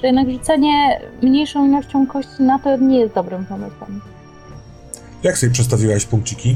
[0.02, 4.02] Że jednak rzucenie mniejszą ilością kości na to nie jest dobrym pomysłem.
[5.24, 6.56] Jak sobie przestawiłaś punkciki?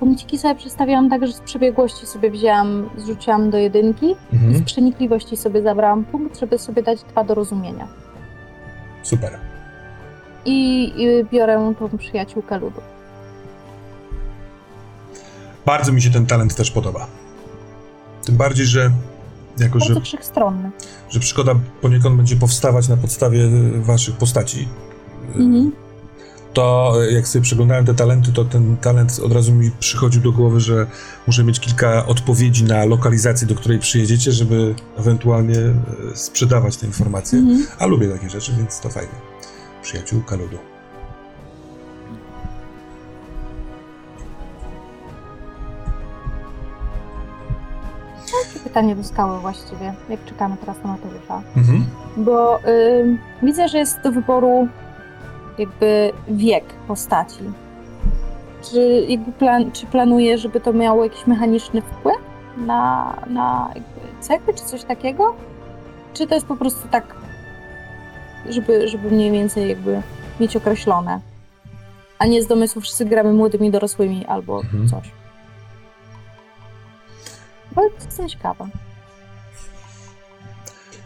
[0.00, 4.64] Punkciki sobie przestawiałam tak, że z przebiegłości sobie wzięłam, zrzuciłam do jedynki i z Mhm.
[4.64, 7.88] przenikliwości sobie zabrałam punkt, żeby sobie dać dwa do rozumienia.
[9.02, 9.38] Super.
[10.44, 12.80] I, i biorę tą przyjaciółkę ludu.
[15.66, 17.06] Bardzo mi się ten talent też podoba.
[18.26, 18.90] Tym bardziej, że
[19.58, 20.70] jako, że Bardzo wszechstronny.
[21.10, 23.48] że przygoda poniekąd będzie powstawać na podstawie
[23.80, 24.68] waszych postaci.
[25.36, 25.72] Mhm.
[26.52, 30.32] To y, jak sobie przeglądałem te talenty, to ten talent od razu mi przychodził do
[30.32, 30.86] głowy, że
[31.26, 35.74] muszę mieć kilka odpowiedzi na lokalizację, do której przyjedziecie, żeby ewentualnie y,
[36.14, 37.38] sprzedawać te informacje.
[37.38, 37.66] Mhm.
[37.78, 39.14] A lubię takie rzeczy, więc to fajnie.
[39.82, 40.58] Przyjaciółka ludu.
[48.64, 51.42] Pytanie do skały właściwie, jak czekamy teraz na Mateusza.
[51.56, 51.86] Mhm.
[52.16, 52.60] Bo
[53.00, 54.68] ym, widzę, że jest do wyboru
[55.58, 57.38] jakby wiek postaci.
[58.70, 62.16] Czy, jakby plan, czy planuje, żeby to miało jakiś mechaniczny wpływ
[62.56, 65.34] na, na jakby cechy, czy coś takiego?
[66.14, 67.14] Czy to jest po prostu tak,
[68.48, 70.02] żeby, żeby mniej więcej jakby
[70.40, 71.20] mieć określone?
[72.18, 74.88] A nie z domysłu wszyscy gramy młodymi dorosłymi albo Mhm.
[74.88, 75.10] coś.
[77.72, 78.66] Bo jestem ciekawa.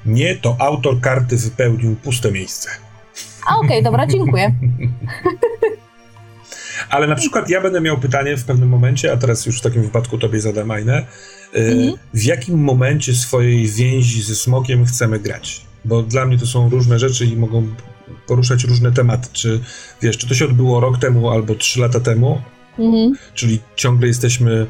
[0.06, 2.70] Nie, to autor karty wypełnił puste miejsce.
[3.46, 4.52] A okej, dobra, dziękuję.
[6.90, 9.82] Ale na przykład ja będę miał pytanie w pewnym momencie, a teraz już w takim
[9.82, 10.98] wypadku tobie zadam Ainę.
[10.98, 11.04] Y,
[11.58, 11.92] Mhm.
[12.14, 15.60] W jakim momencie swojej więzi ze smokiem chcemy grać?
[15.84, 17.66] Bo dla mnie to są różne rzeczy i mogą
[18.26, 19.28] poruszać różne tematy.
[19.32, 19.60] Czy
[20.02, 22.42] wiesz, czy to się odbyło rok temu albo trzy lata temu,
[22.78, 23.12] Mhm.
[23.34, 24.66] czyli ciągle jesteśmy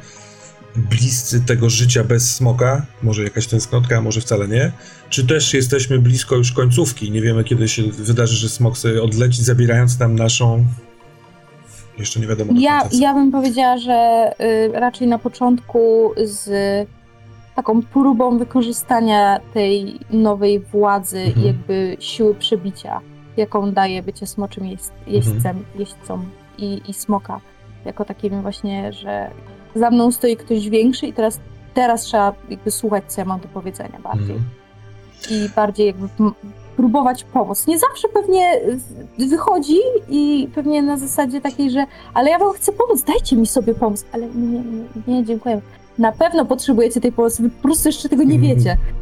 [0.77, 4.73] bliscy tego życia bez smoka, może jakaś tęsknotka, może wcale nie,
[5.09, 9.45] czy też jesteśmy blisko już końcówki, nie wiemy kiedy się wydarzy, że smok sobie odleci,
[9.45, 10.65] zabierając nam naszą
[11.99, 16.49] jeszcze nie wiadomo do Ja, ja bym powiedziała, że y, raczej na początku z
[17.57, 21.47] taką próbą wykorzystania tej nowej władzy Mhm.
[21.47, 23.01] jakby siły przebicia,
[23.37, 26.25] jaką daje bycie smoczym jeźdź, jeźdźcem, jeźdźcą
[26.59, 27.41] i, i smoka.
[27.85, 29.31] Jako takim właśnie, że
[29.75, 31.41] za mną stoi ktoś większy i teraz,
[31.75, 34.37] teraz trzeba jakby słuchać, co ja mam do powiedzenia bardziej.
[34.37, 34.51] Mhm.
[35.31, 36.09] i bardziej jakby
[36.77, 37.67] próbować pomóc.
[37.67, 38.61] Nie zawsze pewnie
[39.19, 39.77] wychodzi
[40.09, 44.05] i pewnie na zasadzie takiej, że ale ja wam chcę pomóc, dajcie mi sobie pomóc,
[44.13, 45.61] ale nie, nie, nie dziękuję.
[45.99, 48.77] Na pewno potrzebujecie tej pomocy, wy po prostu jeszcze tego nie wiecie,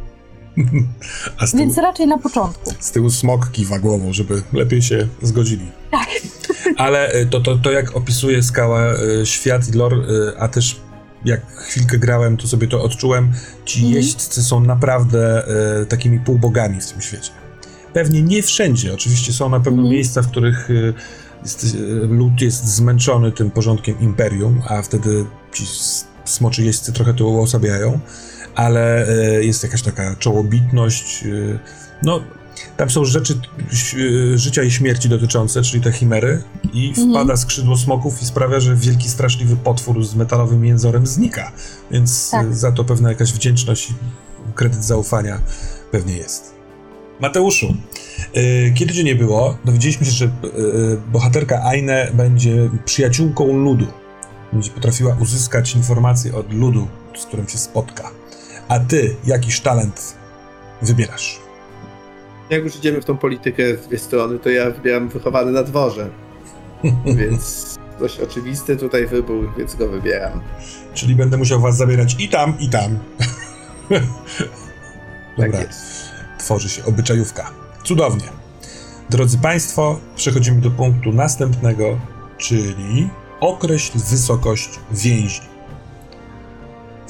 [0.57, 2.73] tyłu, więc raczej na początku.
[2.79, 5.65] z tyłu smok kiwa głową, żeby lepiej się zgodzili.
[5.91, 6.07] Tak.
[6.77, 10.79] Ale y, to, to, to jak opisuje skała y, świat i lore, y, a też
[11.25, 13.31] jak chwilkę grałem, to sobie to odczułem.
[13.65, 13.95] Ci Mhm.
[13.95, 15.43] jeźdźcy są naprawdę
[15.89, 17.31] takimi półbogami w tym świecie.
[17.93, 19.93] Pewnie nie wszędzie, oczywiście są na pewno Mhm.
[19.93, 20.69] miejsca, w których
[21.41, 21.77] jest,
[22.09, 25.65] lud jest zmęczony tym porządkiem imperium, a wtedy ci
[26.25, 27.99] smoczy jeźdźcy trochę to uosabiają,
[28.55, 31.23] ale e, jest jakaś taka czołobitność.
[31.23, 31.59] e,
[32.03, 32.21] No,
[32.77, 33.33] tam są rzeczy
[34.33, 36.41] e, życia i śmierci dotyczące, czyli te chimery,
[36.73, 37.09] i Mhm.
[37.11, 41.51] wpada skrzydło smoków i sprawia, że wielki, straszliwy potwór z metalowym jęzorem znika.
[41.91, 42.55] Więc Tak.
[42.55, 43.93] za to pewna jakaś wdzięczność i
[44.55, 45.41] kredyt zaufania
[45.91, 46.51] pewnie jest.
[47.19, 47.73] Mateuszu,
[48.75, 50.31] kiedy cię nie było, dowiedzieliśmy się, że
[51.11, 53.85] bohaterka Aine będzie przyjaciółką ludu.
[54.53, 56.87] Będzie potrafiła uzyskać informacje od ludu,
[57.19, 58.11] z którym się spotka.
[58.71, 60.15] A ty jakiś talent
[60.81, 61.39] wybierasz?
[62.49, 66.09] Jak już idziemy w tą politykę z dwie strony, to ja wybieram wychowany na dworze.
[67.19, 70.41] Więc dość oczywisty tutaj wybór, więc go wybieram.
[70.93, 72.99] Czyli będę musiał was zabierać i tam, i tam.
[75.37, 75.69] Dobra, Tak
[76.39, 77.51] tworzy się obyczajówka.
[77.83, 78.29] Cudownie.
[79.09, 81.99] Drodzy Państwo, przechodzimy do punktu następnego,
[82.37, 83.09] czyli
[83.39, 85.50] określ wysokość więzi.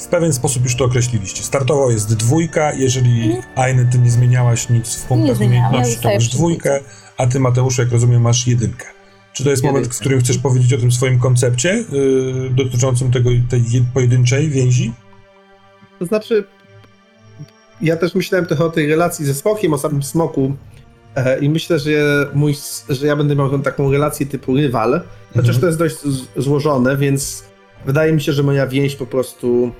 [0.01, 1.43] W pewien sposób już to określiliście.
[1.43, 6.79] Startowo jest dwójka, jeżeli Aine, ty nie zmieniałaś nic w punktach umiejętności, to masz dwójkę,
[7.17, 8.85] a ty Mateuszu, jak rozumiem, masz jedynkę.
[9.33, 13.29] Czy to jest moment, w którym chcesz powiedzieć o tym swoim koncepcie yy, dotyczącym tego,
[13.49, 14.93] tej jed- pojedynczej więzi?
[15.99, 16.43] To znaczy,
[17.81, 20.55] ja też myślałem trochę o tej relacji ze smokiem, o samym smoku.
[21.15, 21.91] E, I myślę, że,
[22.33, 22.55] mój,
[22.89, 25.01] że ja będę miał tą taką relację typu rywal.
[25.33, 25.61] Chociaż Mhm.
[25.61, 25.95] to jest dość
[26.37, 27.43] złożone, więc
[27.85, 29.71] wydaje mi się, że moja więź po prostu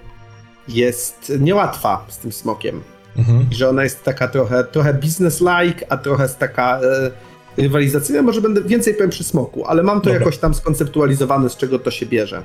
[0.68, 2.82] jest niełatwa z tym smokiem.
[3.18, 3.46] Mhm.
[3.52, 7.12] I że ona jest taka trochę, trochę business-like, a trochę jest taka e,
[7.62, 8.22] rywalizacyjna.
[8.22, 10.20] Może będę więcej powiem przy smoku, ale mam to Dobra.
[10.20, 12.44] jakoś tam skonceptualizowane, z czego to się bierze.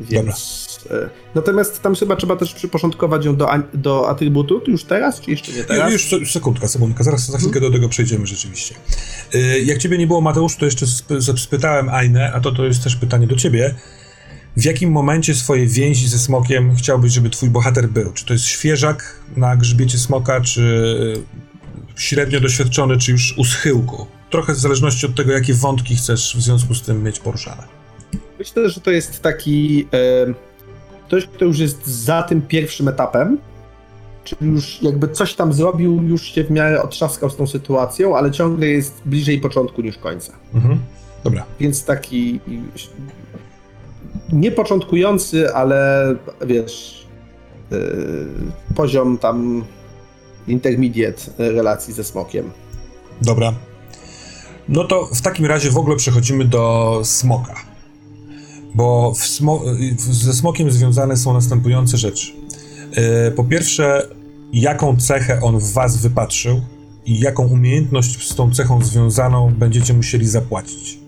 [0.00, 0.64] Więc.
[0.90, 5.52] E, natomiast tam chyba trzeba też przyporządkować ją do, do atrybutu już teraz, czy jeszcze
[5.52, 5.92] nie teraz?
[5.92, 8.74] Już, już sekundka, sekundka, zaraz za chwilkę do tego przejdziemy rzeczywiście.
[9.34, 12.84] Y, Jak ciebie nie było, Mateusz, to jeszcze sp- spytałem Ainę, a to, to jest
[12.84, 13.74] też pytanie do ciebie.
[14.56, 18.12] W jakim momencie swojej więzi ze smokiem chciałbyś, żeby twój bohater był?
[18.12, 20.60] Czy to jest świeżak na grzbiecie smoka, czy
[21.96, 24.06] y, średnio doświadczony, czy już u schyłku?
[24.30, 27.62] Trochę w zależności od tego, jakie wątki chcesz w związku z tym mieć poruszane.
[28.38, 29.88] Myślę, że to jest taki.
[29.92, 30.34] E,
[31.06, 33.38] ktoś, kto już jest za tym pierwszym etapem,
[34.24, 38.30] czyli już jakby coś tam zrobił, już się w miarę otrzaskał z tą sytuacją, ale
[38.30, 40.32] ciągle jest bliżej początku niż końca.
[40.54, 40.80] Mhm.
[41.24, 41.44] Dobra.
[41.60, 42.40] Więc taki
[44.32, 46.06] nie początkujący, ale
[46.46, 47.06] wiesz,
[47.70, 47.78] yy,
[48.74, 49.64] poziom tam
[50.48, 52.50] intermediate relacji ze smokiem.
[53.22, 53.52] Dobra.
[54.68, 57.54] No to w takim razie w ogóle przechodzimy do smoka.
[58.74, 59.62] Bo smo
[59.96, 62.32] ze smokiem związane są następujące rzeczy.
[62.96, 64.08] Yy, po pierwsze,
[64.52, 66.60] jaką cechę on w was wypatrzył
[67.06, 70.98] i jaką umiejętność z tą cechą związaną będziecie musieli zapłacić.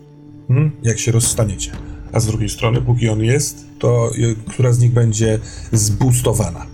[0.47, 0.71] Hmm?
[0.83, 1.71] Jak się rozstaniecie.
[2.13, 5.39] A z drugiej strony, póki on jest, to y, która z nich będzie
[5.71, 6.65] zboostowana.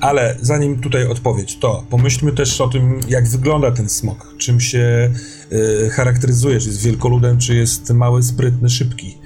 [0.00, 4.34] Ale zanim tutaj odpowiedź, to pomyślmy też o tym, jak wygląda ten smok.
[4.38, 5.10] Czym się
[5.52, 9.18] y, charakteryzuje, czy jest wielkoludem, czy jest mały, sprytny, szybki.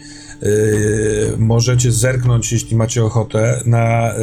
[0.42, 4.22] Y, możecie zerknąć, jeśli macie ochotę, na y,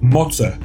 [0.00, 0.58] moce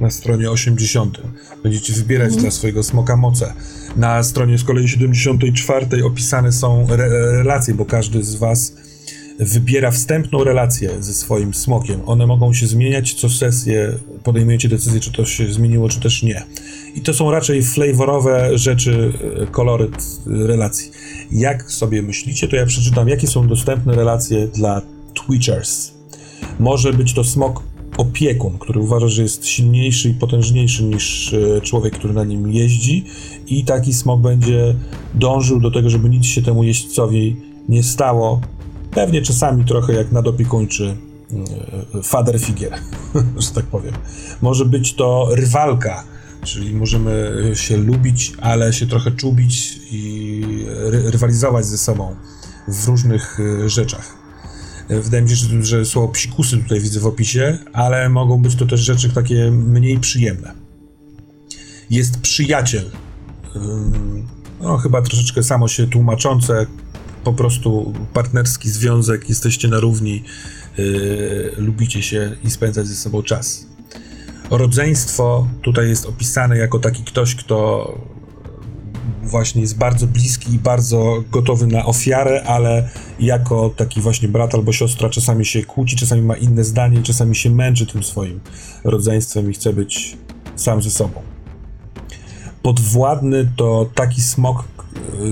[0.00, 1.20] na stronie 80.
[1.62, 3.52] Będziecie wybierać dla swojego smoka moce.
[3.96, 8.76] Na stronie z kolei 74 opisane są re relacje, bo każdy z Was
[9.40, 12.00] wybiera wstępną relację ze swoim smokiem.
[12.06, 13.92] One mogą się zmieniać co sesję,
[14.24, 16.42] podejmujecie decyzję, czy to się zmieniło, czy też nie.
[16.94, 19.12] I to są raczej flavorowe rzeczy,
[19.42, 20.90] e, koloryt e, relacji.
[21.32, 24.82] Jak sobie myślicie, to ja przeczytam, jakie są dostępne relacje dla
[25.14, 25.90] Twitchers.
[26.58, 27.62] Może być to smok
[27.96, 33.04] opiekun, który uważa, że jest silniejszy i potężniejszy niż e, człowiek, który na nim jeździ
[33.46, 34.74] i taki smok będzie
[35.14, 37.36] dążył do tego, żeby nic się temu jeźdźcowi
[37.68, 38.40] nie stało.
[38.90, 40.96] Pewnie czasami trochę jak nadopiekuńczy
[41.94, 42.78] e, father figure,
[43.44, 43.94] że tak powiem.
[44.42, 46.04] Może być to rywalka,
[46.44, 52.16] czyli możemy się lubić, ale się trochę czubić i ry- rywalizować ze sobą
[52.68, 54.16] w różnych e, rzeczach.
[54.88, 58.54] E, Wydaje mi się, że, że słowo psikusy tutaj widzę w opisie, ale mogą być
[58.56, 60.52] to też rzeczy takie mniej przyjemne.
[61.90, 62.90] Jest przyjaciel.
[64.60, 66.66] No, chyba troszeczkę samo się tłumaczące.
[67.24, 70.24] Po prostu partnerski związek, jesteście na równi,
[70.78, 73.66] yy, lubicie się i spędzać ze sobą czas.
[74.50, 77.94] Rodzeństwo tutaj jest opisane jako taki ktoś, kto
[79.22, 82.88] właśnie jest bardzo bliski i bardzo gotowy na ofiarę, ale
[83.20, 87.50] jako taki właśnie brat albo siostra czasami się kłóci, czasami ma inne zdanie, czasami się
[87.50, 88.40] męczy tym swoim
[88.84, 90.16] rodzeństwem i chce być
[90.56, 91.22] sam ze sobą.
[92.62, 94.64] Podwładny to taki smok,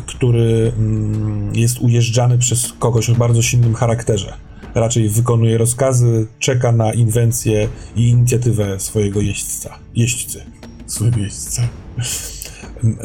[0.06, 4.34] który mm, jest ujeżdżany przez kogoś o bardzo silnym charakterze.
[4.74, 9.78] Raczej wykonuje rozkazy, czeka na inwencję i inicjatywę swojego jeźdźca.
[9.94, 10.44] Jeźdźcy.
[10.86, 11.68] Swojego jeźdźca.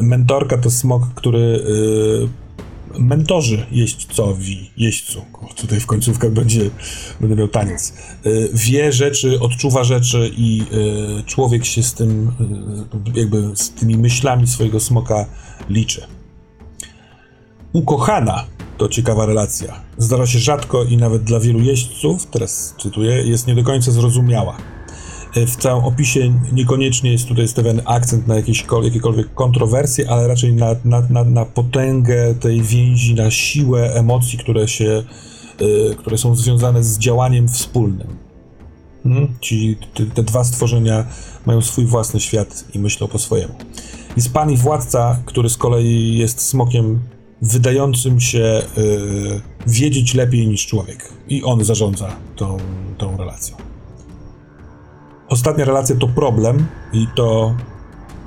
[0.00, 5.22] Mentorka to smok, który y, mentorzy jeźdźcowi, jeźdźcu.
[5.32, 6.70] Kurczę, tutaj w końcówkach będzie,
[7.20, 7.92] będę miał taniec.
[8.26, 10.62] Y, wie rzeczy, odczuwa rzeczy i
[11.20, 12.32] y, człowiek się z tym,
[13.14, 15.26] jakby z tymi myślami swojego smoka
[15.70, 16.06] liczy.
[17.74, 18.44] Ukochana
[18.78, 19.80] to ciekawa relacja.
[19.98, 24.56] Zdarza się rzadko i nawet dla wielu jeźdźców, teraz cytuję, jest nie do końca zrozumiała.
[25.36, 30.54] Y, W całym opisie niekoniecznie jest tutaj stawiany akcent na jakieś, jakiekolwiek kontrowersje, ale raczej
[30.54, 35.02] na, na, na, na potęgę tej więzi, na siłę emocji, które się,
[35.60, 38.16] y, które są związane z działaniem wspólnym.
[39.02, 39.28] Hmm?
[39.40, 41.04] Ci, te, te dwa stworzenia
[41.46, 43.54] mają swój własny świat i myślą po swojemu.
[44.16, 47.00] Jest pan i władca, który z kolei jest smokiem
[47.42, 51.12] wydającym się y, wiedzieć lepiej niż człowiek.
[51.28, 52.56] I on zarządza tą,
[52.98, 53.56] tą relacją.
[55.28, 57.54] Ostatnia relacja to problem i to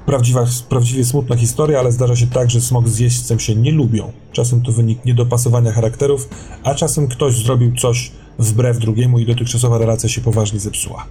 [0.05, 4.11] prawdziwa, prawdziwie smutna historia, ale zdarza się tak, że smok z jeźdźcem się nie lubią.
[4.31, 6.29] Czasem to wynik niedopasowania charakterów,
[6.63, 11.05] a czasem ktoś zrobił coś wbrew drugiemu i dotychczasowa relacja się poważnie zepsuła.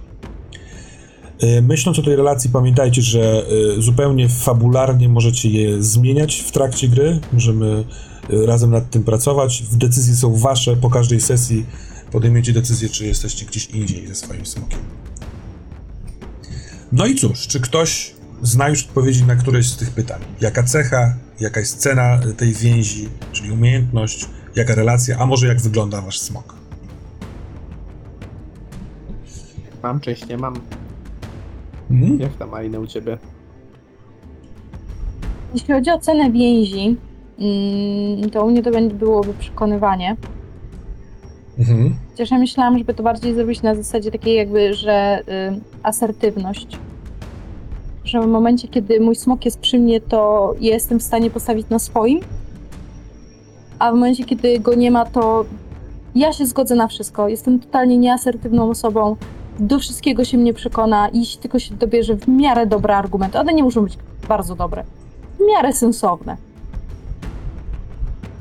[1.43, 3.45] Y, Myśląc o tej relacji, pamiętajcie, że
[3.77, 7.19] y, zupełnie fabularnie możecie je zmieniać w trakcie gry.
[7.33, 7.83] Możemy
[8.29, 9.63] y, razem nad tym pracować.
[9.71, 10.75] Decyzje są wasze.
[10.75, 11.65] Po każdej sesji
[12.11, 14.79] podejmiecie decyzję, czy jesteście gdzieś indziej ze swoim smokiem.
[16.91, 20.21] No i cóż, czy ktoś zna już odpowiedzi na któreś z tych pytań?
[20.41, 24.25] Jaka cecha, jaka jest cena tej więzi, czyli umiejętność,
[24.55, 26.55] jaka relacja, a może jak wygląda wasz smok?
[29.83, 30.53] Mam, część nie mam.
[31.91, 32.19] Mhm.
[32.19, 33.17] Jak tam, Aina, u ciebie?
[35.53, 36.95] Jeśli chodzi o cenę więzi,
[37.39, 40.15] mm, to u mnie to będzie byłoby przekonywanie.
[41.59, 41.95] Mhm.
[42.11, 46.77] Chociaż ja myślałam, żeby to bardziej zrobić na zasadzie takiej jakby, że y, asertywność.
[48.03, 51.79] Że w momencie, kiedy mój smok jest przy mnie, to jestem w stanie postawić na
[51.79, 52.19] swoim.
[53.79, 55.45] A w momencie, kiedy go nie ma, to
[56.15, 57.27] ja się zgodzę na wszystko.
[57.27, 59.15] Jestem totalnie nieasertywną osobą.
[59.59, 63.39] Do wszystkiego się mnie przekona, jeśli tylko się dobierze w miarę dobre argumenty.
[63.39, 63.97] One nie muszą być
[64.27, 64.83] bardzo dobre.
[65.39, 66.37] W miarę sensowne.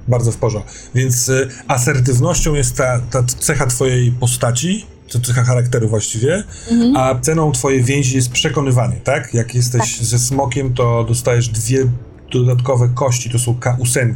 [0.08, 0.70] Bardzo w porządku.
[0.94, 6.96] Więc y, asertywnością jest ta, ta cecha twojej postaci, to cecha charakteru właściwie, Mhm.
[6.96, 9.34] a ceną twojej więzi jest przekonywanie, tak?
[9.34, 11.84] Jak jesteś ze smokiem, to dostajesz dwie
[12.32, 14.14] dodatkowe kości, to są K8,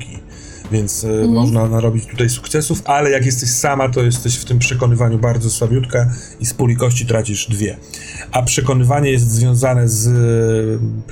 [0.71, 5.18] więc y, można narobić tutaj sukcesów, ale jak jesteś sama, to jesteś w tym przekonywaniu
[5.18, 6.11] bardzo słabiutka
[6.41, 7.77] i z puli kości tracisz dwie.
[8.33, 10.07] A przekonywanie jest związane z...
[10.07, 11.03] mm,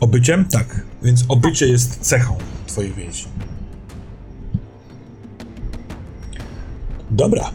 [0.00, 0.44] Obyciem?
[0.44, 0.80] Tak.
[1.02, 2.36] Więc obycie jest cechą
[2.66, 3.24] twojej więzi.
[7.10, 7.50] Dobra.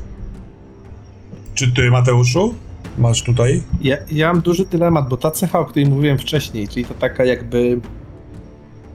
[1.54, 2.54] Czy ty, Mateuszu,
[2.98, 3.64] masz tutaj?
[3.82, 7.26] Ja, ja mam duży dylemat, bo ta cecha, o której mówiłem wcześniej, czyli to taka
[7.26, 7.80] jakby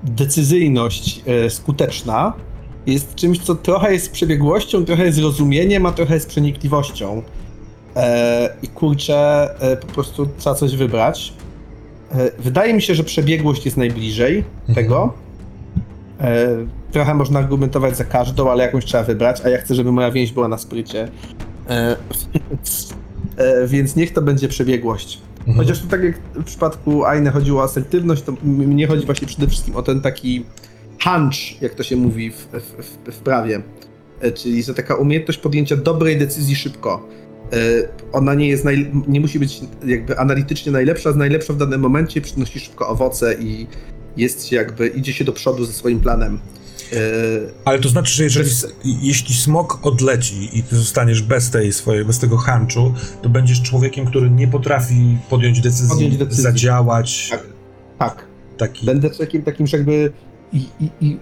[0.04, 2.32] decyzyjność e, skuteczna,
[2.86, 7.22] jest czymś, co trochę jest przebiegłością, trochę jest rozumieniem, a trochę jest przenikliwością.
[7.96, 11.32] E, I kurczę, e, po prostu trzeba coś wybrać.
[12.38, 14.44] Wydaje mi się, że przebiegłość jest najbliżej
[14.74, 15.12] tego.
[16.20, 16.48] E,
[16.92, 20.32] trochę można argumentować za każdą, ale jakąś trzeba wybrać, a ja chcę, żeby moja więź
[20.32, 21.08] była na sprycie.
[23.66, 25.20] Więc niech to będzie przebiegłość.
[25.46, 25.56] Mhm.
[25.56, 29.46] Chociaż tu tak jak w przypadku Ainy chodziło o asertywność, to mnie chodzi właśnie przede
[29.46, 30.44] wszystkim o ten taki
[31.04, 33.62] hunch, jak to się mówi w, w, w, w prawie.
[34.20, 37.08] E, Czyli że taka umiejętność podjęcia dobrej decyzji szybko.
[37.52, 37.56] E,
[38.12, 42.20] Ona nie jest naj, nie musi być jakby analitycznie najlepsza, jest najlepsza w danym momencie,
[42.20, 43.66] przynosi szybko owoce i
[44.16, 46.38] jest się jakby, idzie się do przodu ze swoim planem.
[46.92, 46.96] E,
[47.64, 52.04] Ale to znaczy, że jeżeli, jest- jeśli smok odleci i ty zostaniesz bez tej swojej,
[52.04, 56.42] bez tego hanczu, to będziesz człowiekiem, który nie potrafi podjąć decyzji, Podjąć decyzji.
[56.42, 57.28] zadziałać.
[57.30, 57.42] Tak.
[57.98, 58.24] Tak.
[58.58, 58.86] Taki.
[58.86, 60.12] Będę takim, takim że jakby
[60.52, 61.18] i, i, i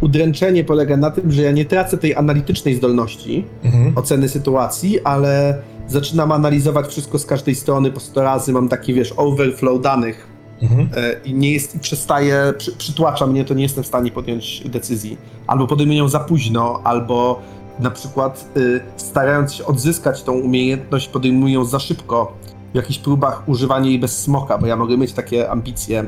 [0.00, 3.98] udręczenie polega na tym, że ja nie tracę tej analitycznej zdolności Mhm.
[3.98, 9.14] oceny sytuacji, ale zaczynam analizować wszystko z każdej strony po 100 razy, mam taki, wiesz,
[9.16, 10.26] overflow danych
[10.62, 10.88] Mhm.
[10.96, 14.62] e, i nie jest, i przestaje, przy, przytłacza mnie, to nie jestem w stanie podjąć
[14.68, 15.18] decyzji.
[15.46, 17.40] Albo podejmuję ją za późno, albo
[17.78, 22.32] na przykład y, starając się odzyskać tą umiejętność, podejmuję ją za szybko
[22.72, 26.04] w jakichś próbach używania jej bez smoka, bo ja mogę mieć takie ambicje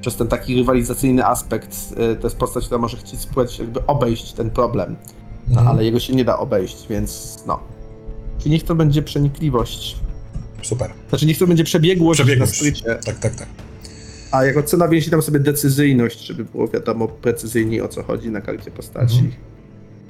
[0.00, 1.76] przez ten taki rywalizacyjny aspekt.
[2.12, 4.96] y, To jest postać, która może chcieć spróbować jakby obejść ten problem,
[5.48, 5.68] no, Mhm.
[5.68, 7.58] ale jego się nie da obejść, więc no.
[8.38, 9.96] Czyli niech to będzie przenikliwość.
[10.62, 10.90] Super.
[11.08, 12.82] Znaczy niech to będzie przebiegłość, Przebiegłość.
[13.04, 13.46] Tak, tak, tak.
[14.34, 18.40] A jako cena więzi tam sobie decyzyjność, żeby było wiadomo precyzyjniej o co chodzi na
[18.40, 19.18] karcie postaci.
[19.18, 19.34] Mhm.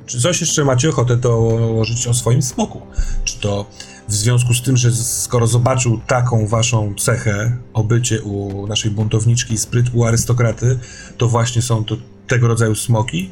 [0.07, 2.81] Czy coś jeszcze macie ochotę dołożyć o swoim smoku?
[3.25, 3.67] Czy to
[4.09, 9.87] w związku z tym, że skoro zobaczył taką waszą cechę, obycie u naszej buntowniczki spryt
[9.95, 10.79] u arystokraty,
[11.19, 11.97] to właśnie są to
[12.27, 13.31] tego rodzaju smoki?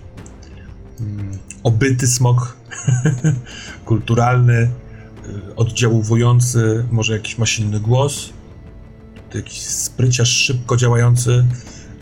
[1.00, 2.56] Mm, obyty smok,
[3.84, 4.70] kulturalny, y,
[5.56, 7.46] oddziaływujący, może jakiś ma
[7.80, 8.32] głos,
[9.38, 11.44] jakiś spryciarz szybko działający.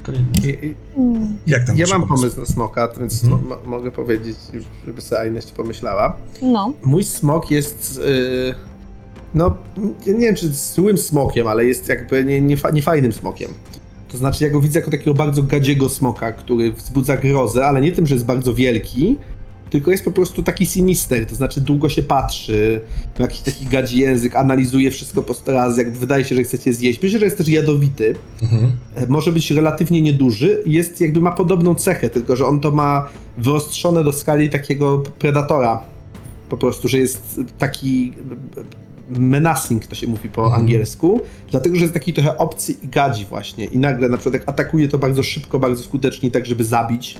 [0.02, 0.18] To nie,
[0.50, 0.74] I, i,
[1.46, 4.36] jak tam ja mam pomysł na smoka, więc mo- mogę powiedzieć,
[4.86, 6.16] żeby sobie Ines pomyślała.
[6.42, 8.00] No, Mój smok jest.
[8.06, 8.54] Yy,
[9.34, 9.56] no,
[10.06, 13.50] nie nie wiem, czy złym smokiem, ale jest jakby nie, nie, fa- niefajnym smokiem.
[14.08, 17.92] To znaczy, ja go widzę jako takiego bardzo gadziego smoka, który wzbudza grozę, ale nie
[17.92, 19.18] tym, że jest bardzo wielki,
[19.70, 22.80] tylko jest po prostu taki sinister, to znaczy długo się patrzy,
[23.18, 26.72] ma jakiś taki gadzi język, analizuje wszystko po sto razy, jak wydaje się, że chcecie
[26.72, 27.02] zjeść.
[27.02, 28.72] Myślę, że jest też jadowity, Mhm.
[28.94, 33.08] E, może być relatywnie nieduży, jest jakby ma podobną cechę, tylko że on to ma
[33.38, 35.82] wyostrzone do skali takiego predatora.
[36.48, 38.12] Po prostu, że jest taki
[39.10, 40.60] menacing, to się mówi po Mhm.
[40.62, 44.48] angielsku, dlatego, że jest taki trochę obcy i gadzi właśnie i nagle na przykład jak
[44.48, 47.18] atakuje to bardzo szybko, bardzo skutecznie, tak żeby zabić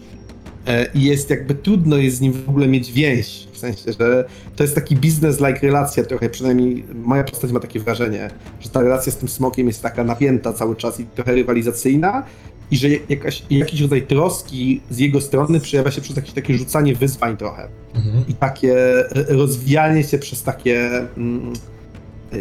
[0.95, 4.25] i jest jakby trudno jest z nim w ogóle mieć więź, w sensie, że
[4.57, 8.31] to jest taki biznes-like relacja trochę, przynajmniej moja postać ma takie wrażenie,
[8.61, 12.23] że ta relacja z tym smokiem jest taka napięta cały czas i trochę rywalizacyjna
[12.71, 16.95] i że jakaś, jakiś rodzaj troski z jego strony przejawia się przez jakieś takie rzucanie
[16.95, 18.25] wyzwań trochę Mhm.
[18.29, 18.75] i takie
[19.17, 21.53] e, rozwijanie się przez takie mm,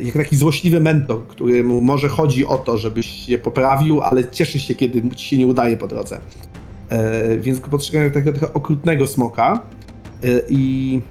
[0.03, 4.75] jak taki złośliwy mentor, któremu może chodzi o to, żebyś się poprawił, ale cieszy się,
[4.75, 6.19] kiedy ci się nie udaje po drodze.
[6.89, 9.61] E, więc go postrzegam jako takiego trochę okrutnego smoka
[10.23, 11.01] e, i,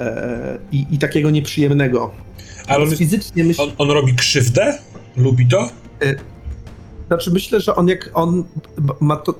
[0.00, 2.10] e, i, i takiego nieprzyjemnego.
[2.66, 4.78] Ale on, fizycznie myślę, on, on robi krzywdę?
[5.16, 5.68] Lubi to?
[7.06, 8.44] znaczy myślę, że on jak on
[9.00, 9.34] ma to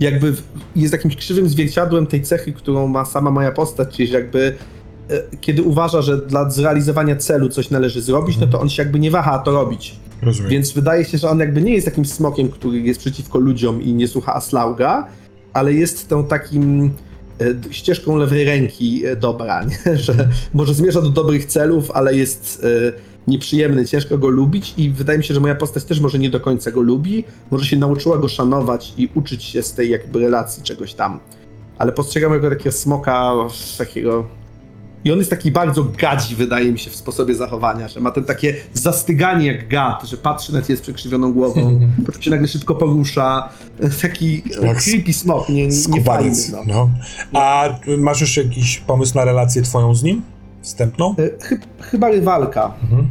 [0.00, 0.34] jakby
[0.76, 4.56] jest jakimś krzywym zwierciadłem tej cechy, którą ma sama moja postać, czyli jakby
[5.40, 9.10] kiedy uważa, że dla zrealizowania celu coś należy zrobić, no to on się jakby nie
[9.10, 9.96] waha to robić.
[10.22, 10.50] Rozumiem.
[10.50, 13.92] Więc wydaje się, że on jakby nie jest takim smokiem, który jest przeciwko ludziom i
[13.92, 15.06] nie słucha Aslauga,
[15.52, 16.90] ale jest tą takim
[17.40, 19.96] e, ścieżką lewej ręki e, dobra, nie?
[19.96, 22.92] że może zmierza do dobrych celów, ale jest e,
[23.26, 26.40] nieprzyjemny, ciężko go lubić i wydaje mi się, że moja postać też może nie do
[26.40, 30.62] końca go lubi, może się nauczyła go szanować i uczyć się z tej jakby relacji
[30.62, 31.20] czegoś tam.
[31.78, 33.32] Ale postrzegam go takiego smoka,
[33.78, 34.26] takiego
[35.06, 38.24] i on jest taki bardzo gadzi, wydaje mi się, w sposobie zachowania, że ma ten
[38.24, 42.74] takie zastyganie jak gad, że patrzy na ciebie z przekrzywioną głową, potem się nagle szybko
[42.74, 43.48] porusza.
[44.02, 46.32] Taki Jak creepy smok, nie, nie fajny.
[46.52, 46.62] No.
[46.66, 46.90] No.
[47.40, 50.22] A masz już jakiś pomysł na relację twoją z nim?
[50.62, 51.14] Wstępną?
[51.18, 53.08] E, Chy, chyba rywalka, Mhm.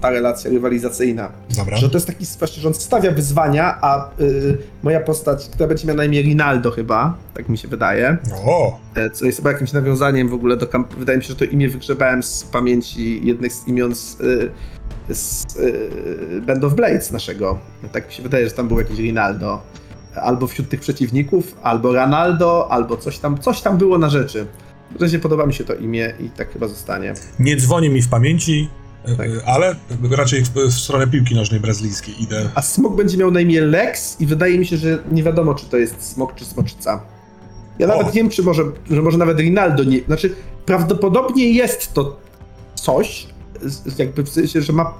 [0.00, 1.28] Ta relacja rywalizacyjna.
[1.56, 1.76] Dobra.
[1.76, 5.86] Że to jest taki właśnie, że on stawia wyzwania, a y, moja postać, która będzie
[5.86, 8.16] miała na imię Rinaldo chyba, tak mi się wydaje,
[8.46, 8.78] O!
[8.94, 11.44] e, co jest chyba jakimś nawiązaniem w ogóle do kamp- Wydaje mi się, że to
[11.44, 14.50] imię wygrzebałem z pamięci jednych z imion z, y,
[15.14, 17.58] z y, Band of Blades naszego.
[17.92, 19.62] Tak mi się wydaje, że tam był jakiś Rinaldo.
[20.22, 24.46] Albo wśród tych przeciwników, albo Ronaldo, albo coś tam, coś tam było na rzeczy.
[24.98, 27.14] W razie podoba mi się to imię i tak chyba zostanie.
[27.38, 28.68] Nie dzwoni mi w pamięci,
[29.16, 29.28] Tak.
[29.46, 29.76] ale
[30.10, 32.50] raczej w, w stronę piłki nożnej brazylijskiej idę.
[32.54, 35.66] A smok będzie miał na imię Lex i wydaje mi się, że nie wiadomo, czy
[35.66, 37.02] to jest smok, czy smoczyca.
[37.78, 37.88] Ja O.
[37.88, 40.00] nawet nie wiem, czy może, że może nawet Rinaldo nie...
[40.00, 40.34] Znaczy,
[40.66, 42.20] prawdopodobnie jest to
[42.74, 43.26] coś,
[43.98, 44.94] jakby w sensie, że ma,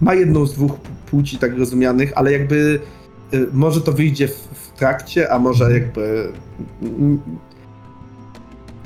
[0.00, 0.72] ma jedną z dwóch
[1.10, 2.80] płci tak rozumianych, ale jakby
[3.34, 6.32] y, może to wyjdzie w, w trakcie, a może jakby...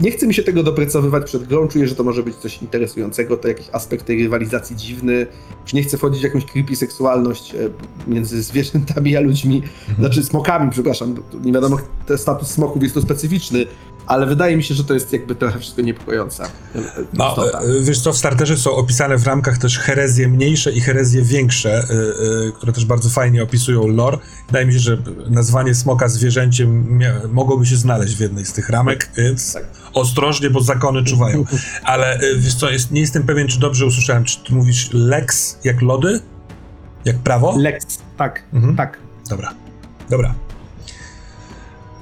[0.01, 3.37] Nie chce mi się tego doprecowywać przed grą, czuję, że to może być coś interesującego,
[3.37, 5.27] to jakiś aspekt tej rywalizacji dziwny,
[5.75, 7.59] nie chcę wchodzić w jakąś creepy seksualność e,
[8.07, 9.63] między zwierzętami a ludźmi,
[9.99, 11.15] znaczy smokami, przepraszam,
[11.45, 13.67] nie wiadomo, ten status smoków jest to specyficzny,
[14.07, 16.45] ale wydaje mi się, że to jest jakby trochę wszystko niepokojące.
[16.45, 16.83] e, e,
[17.13, 17.59] No, istota.
[17.61, 21.71] e, wiesz co, w starterze są opisane w ramkach też herezje mniejsze i herezje większe,
[21.75, 24.19] e, e, które też bardzo fajnie opisują lore.
[24.47, 24.99] Wydaje mi się, że
[25.31, 26.99] nazwanie smoka zwierzęciem
[27.33, 29.65] mogłoby się znaleźć w jednej z tych ramek, więc Tak.
[29.93, 31.45] ostrożnie, bo zakony czuwają.
[31.85, 35.59] Ale e, wiesz co, jest, nie jestem pewien, czy dobrze usłyszałem, czy ty mówisz lex
[35.65, 36.21] jak lody?
[37.05, 37.55] Jak prawo?
[37.59, 37.87] Lex,
[38.17, 38.77] tak, Mhm.
[38.77, 38.99] tak.
[39.31, 39.55] Dobra,
[40.11, 40.35] dobra.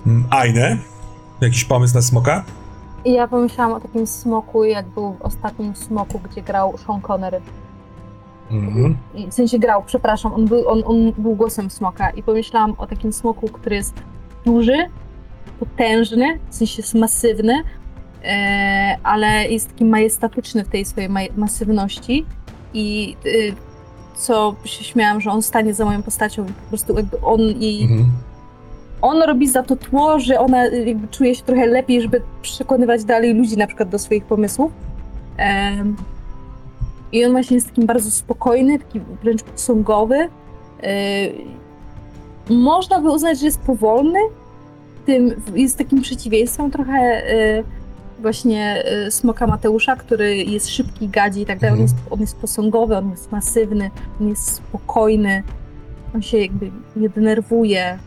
[0.07, 0.79] Mm, Aine,
[1.47, 2.45] jakiś pomysł na smoka?
[3.05, 7.41] ja pomyślałam o takim smoku, jak był w ostatnim smoku, gdzie grał Sean Connery.
[8.51, 8.97] Mhm.
[9.15, 12.87] I w sensie grał, przepraszam, on był, on, on był głosem smoka i pomyślałam o
[12.87, 13.95] takim smoku, który jest
[14.45, 14.77] duży,
[15.61, 17.63] potężny, w sensie jest masywny,
[18.25, 22.27] e, ale jest taki majestatyczny w tej swojej maj- masywności
[22.75, 23.55] i y,
[24.15, 28.11] co się śmiałam, że on stanie za moją postacią po prostu jakby on jej Mhm.
[29.03, 33.05] On robi za to tło, że ona y, jakby czuje się trochę lepiej, żeby przekonywać
[33.05, 34.73] dalej ludzi na przykład do swoich pomysłów.
[35.37, 35.97] Em,
[37.13, 40.17] I on właśnie jest takim bardzo spokojny, taki wręcz posągowy.
[40.19, 41.33] Y,
[42.51, 44.19] Można by uznać, że jest powolny.
[45.07, 47.65] Tym jest takim przeciwieństwem trochę y,
[48.21, 51.75] właśnie smoka Mateusza, który jest szybki, gadzi i tak dalej.
[51.75, 51.99] On Mhm.
[51.99, 53.91] jest, on jest posągowy, on jest masywny,
[54.21, 55.43] on jest spokojny.
[56.15, 57.99] On się jakby nie denerwuje.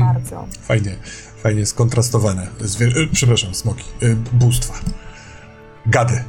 [0.00, 0.46] Bardzo.
[0.62, 0.96] Fajnie,
[1.42, 2.46] fajnie skontrastowane.
[2.60, 3.84] Zwier- y, przepraszam, smoki.
[4.02, 4.74] Y, bóstwa.
[5.86, 6.24] Gady.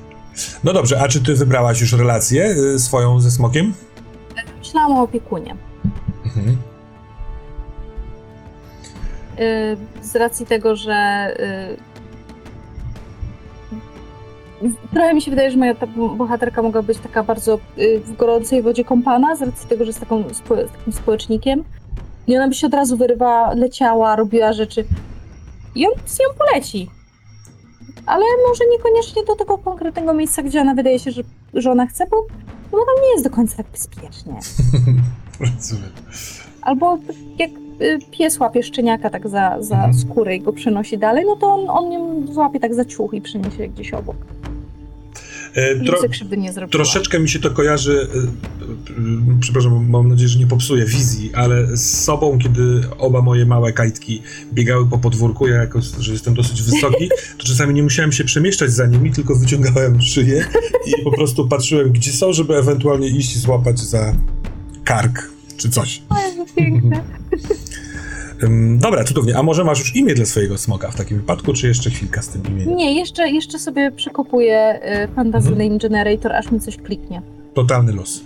[0.63, 3.73] No dobrze, a czy ty wybrałaś już relację y, swoją ze smokiem?
[4.59, 5.55] Myślałam o opiekunie.
[6.25, 6.57] Mhm.
[10.01, 11.27] Z racji tego, że
[14.93, 15.87] trochę mi się wydaje, że moja ta
[16.17, 17.59] bohaterka mogła być taka bardzo
[18.05, 21.63] w gorącej wodzie kąpana, z racji tego, że jest taką, spo, takim społecznikiem.
[22.27, 24.85] I ona by się od razu wyrywała, leciała, robiła rzeczy.
[25.75, 26.89] I on z nią poleci.
[28.05, 31.21] Ale może niekoniecznie do tego konkretnego miejsca, gdzie ona wydaje się, że,
[31.53, 32.25] że ona chce, bo,
[32.71, 34.33] bo tam nie jest do końca tak bezpiecznie.
[35.39, 35.89] Rozumiem.
[36.61, 36.97] Albo
[37.39, 37.49] jak
[37.81, 39.93] y, pies łapie szczeniaka tak za, za Mhm.
[39.93, 43.21] skórę i go przenosi dalej, no to on, on ją złapie tak za ciuch i
[43.21, 44.15] przyniesie gdzieś obok.
[45.53, 46.67] E, tro-.
[46.69, 48.17] Troszeczkę mi się to kojarzy, y,
[48.91, 53.73] y, przepraszam, mam nadzieję, że nie popsuję wizji, ale z sobą, kiedy oba moje małe
[53.73, 54.21] kajtki
[54.53, 58.71] biegały po podwórku, ja jako, że jestem dosyć wysoki, to czasami nie musiałem się przemieszczać
[58.71, 60.45] za nimi, tylko wyciągałem szyję
[60.85, 64.15] i po prostu patrzyłem, gdzie są, żeby ewentualnie iść i złapać za
[64.83, 66.01] kark czy coś.
[66.09, 67.03] O piękne.
[68.77, 69.37] Dobra, cudownie.
[69.37, 72.29] A może masz już imię dla swojego smoka w takim wypadku, czy jeszcze chwilka z
[72.29, 72.75] tym imieniem?
[72.75, 75.67] Nie, jeszcze, jeszcze sobie przekopuję y, Fantasy Mhm.
[75.67, 77.21] Lane Generator, aż mi coś kliknie.
[77.53, 78.21] Totalny luz.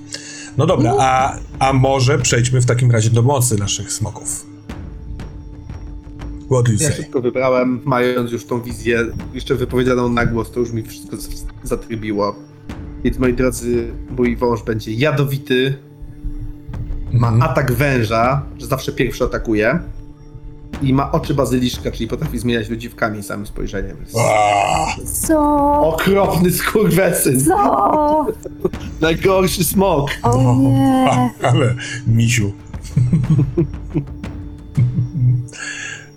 [0.57, 4.45] No dobra, a, a może przejdźmy w takim razie do mocy naszych smoków.
[6.51, 6.97] What do you Ja say?
[6.97, 11.18] szybko wybrałem, mając już tą wizję jeszcze wypowiedzianą na głos, to już mi wszystko
[11.63, 12.36] zatrybiło.
[13.03, 15.74] Więc moi drodzy, mój wąż będzie jadowity,
[17.11, 17.51] ma Mhm.
[17.51, 19.80] atak węża, że zawsze pierwszy atakuje.
[20.82, 23.98] I ma oczy bazyliszka, czyli potrafi zmieniać ludzi w kamień samym spojrzeniem.
[25.06, 25.40] Co?
[25.82, 27.46] Okropny skurwesyn!
[27.46, 28.26] Co?
[29.02, 30.10] Najgorszy smok!
[30.24, 31.08] O nie.
[31.12, 31.76] a, ale
[32.08, 32.52] misiu.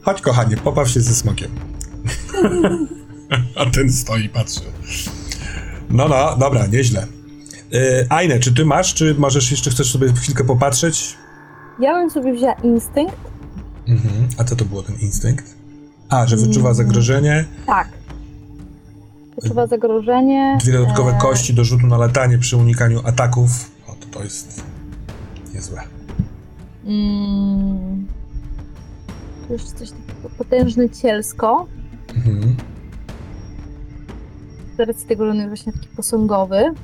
[0.03, 1.51] Chodź kochanie, pobaw się ze smokiem.
[3.57, 4.61] a ten stoi i patrzy.
[5.91, 7.07] No, no, dobra, nieźle.
[7.71, 11.17] Yy, Ajne, czy ty masz, czy możesz jeszcze chcesz sobie chwilkę popatrzeć?
[11.81, 13.17] Ja bym sobie wzięła instynkt.
[13.89, 14.29] Mhm.
[14.39, 15.55] A co to było ten instynkt?
[16.09, 16.75] A, że wyczuwa Mm.
[16.75, 17.45] zagrożenie.
[17.67, 17.89] Tak.
[19.43, 20.59] Wyczuwa zagrożenie.
[20.61, 23.51] Dwie dodatkowe e, kości do rzutu na latanie przy unikaniu ataków.
[23.89, 24.63] O, to, to jest
[25.55, 25.83] niezłe.
[26.87, 28.07] Mm,
[29.51, 31.67] jeszcze coś takiego potężne cielsko.
[32.17, 32.57] Mhm.
[34.77, 36.75] Z racji tego, że on jest właśnie taki posągowy.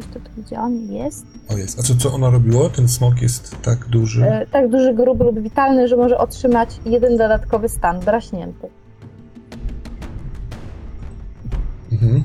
[0.00, 1.26] Jeszcze to widziałam, jest.
[1.48, 1.78] O jest.
[1.78, 2.70] A co, co ono robiło?
[2.70, 4.24] Ten smok jest tak duży.
[4.24, 8.68] E, tak duży, gruby lub witalny, że może otrzymać jeden dodatkowy stan, draśnięty.
[11.92, 12.24] Mhm.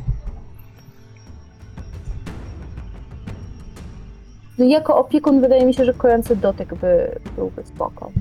[4.57, 8.11] No jako opiekun wydaje mi się, że kojący dotyk by byłby spoko.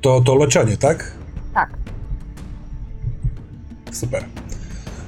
[0.00, 1.12] To, to leczenie, tak?
[1.54, 1.70] Tak.
[3.92, 4.24] Super.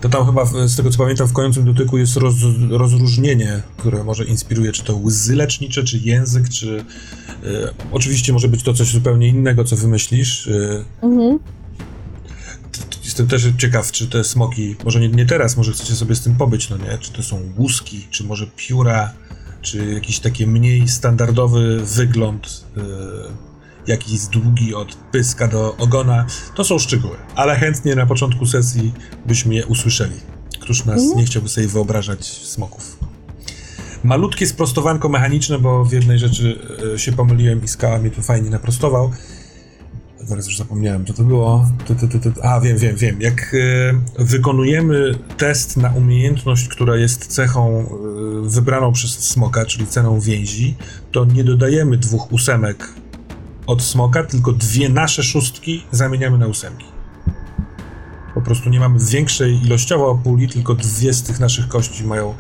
[0.01, 2.35] To tam chyba, z tego co pamiętam, w końcu dotyku jest roz,
[2.71, 6.85] rozróżnienie, które może inspiruje, czy to łzy lecznicze, czy język, czy...
[7.45, 10.47] y, oczywiście może być to coś zupełnie innego, co wymyślisz.
[10.47, 11.39] y, Mhm.
[13.05, 16.37] Jestem też ciekaw, czy te smoki, może nie, nie teraz, może chcecie sobie z tym
[16.37, 16.99] pobyć, no nie?
[16.99, 19.13] Czy to są łuski, czy może pióra,
[19.63, 22.83] czy jakiś taki mniej standardowy wygląd, yy,
[23.89, 26.27] jakiś długi od pyska do ogona.
[26.55, 28.93] To są szczegóły, ale chętnie na początku sesji
[29.27, 30.17] byśmy je usłyszeli.
[30.61, 31.19] Któż nas Mhm.
[31.19, 32.99] nie chciałby sobie wyobrażać smoków.
[34.05, 36.59] Malutkie sprostowanko mechaniczne, bo w jednej rzeczy
[36.95, 39.11] e, się pomyliłem i skała mnie tu fajnie naprostował.
[40.21, 41.69] Zaraz już zapomniałem, co to było.
[42.43, 43.21] A, wiem, wiem, wiem.
[43.21, 43.55] Jak
[44.19, 50.75] e, wykonujemy test na umiejętność, która jest cechą e, wybraną przez smoka, czyli ceną więzi,
[51.13, 52.89] to nie dodajemy dwóch ósemek
[53.69, 56.87] od smoka, tylko dwie nasze szóstki zamieniamy na ósemki.
[58.35, 62.35] Po prostu nie mamy większej ilościowo puli, tylko dwie z tych naszych kości mają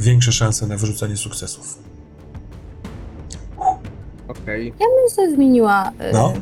[0.00, 1.78] większe szanse na wyrzucenie sukcesów.
[4.28, 4.66] Okej.
[4.80, 6.32] Ja bym sobie zmieniła e, No.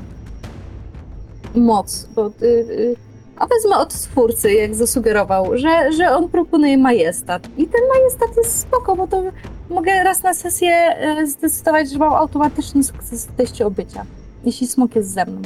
[1.55, 2.97] moc, bo y, y,
[3.37, 7.49] a wezmę od twórcy, jak zasugerował, że, że on proponuje majestat.
[7.57, 9.23] I ten majestat jest spoko, bo to
[9.71, 14.05] mogę raz na sesję e, zdecydować, że mam automatyczny sukces w teście obycia,
[14.45, 15.43] jeśli smok jest ze mną.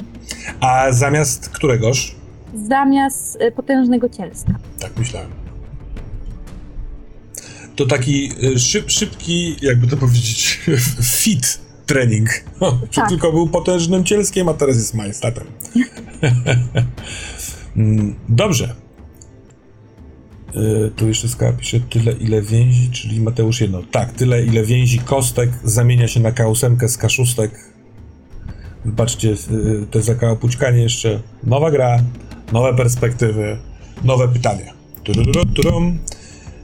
[0.60, 2.16] A zamiast któregoż?
[2.68, 4.54] Zamiast e, potężnego cielska.
[4.78, 5.30] Tak myślałem.
[7.76, 10.60] To taki y, szyb, szybki, jakby to powiedzieć,
[11.22, 12.28] fit trening.
[12.94, 13.08] Tak.
[13.08, 15.44] tylko był potężnym cielskiem, a teraz jest majestatem.
[17.76, 18.74] Mm, Dobrze.
[20.56, 23.82] Y, Tu jeszcze Skała pisze tyle, ile więzi, czyli Mateusz jedno.
[23.90, 27.48] Tak, tyle, ile więzi kostek zamienia się na K8 z K6.
[28.86, 31.20] Wybaczcie, y, to zakałapućkanie jeszcze.
[31.44, 31.98] Nowa gra,
[32.52, 33.56] nowe perspektywy,
[34.04, 34.72] nowe pytanie.
[35.04, 35.98] Tudurum.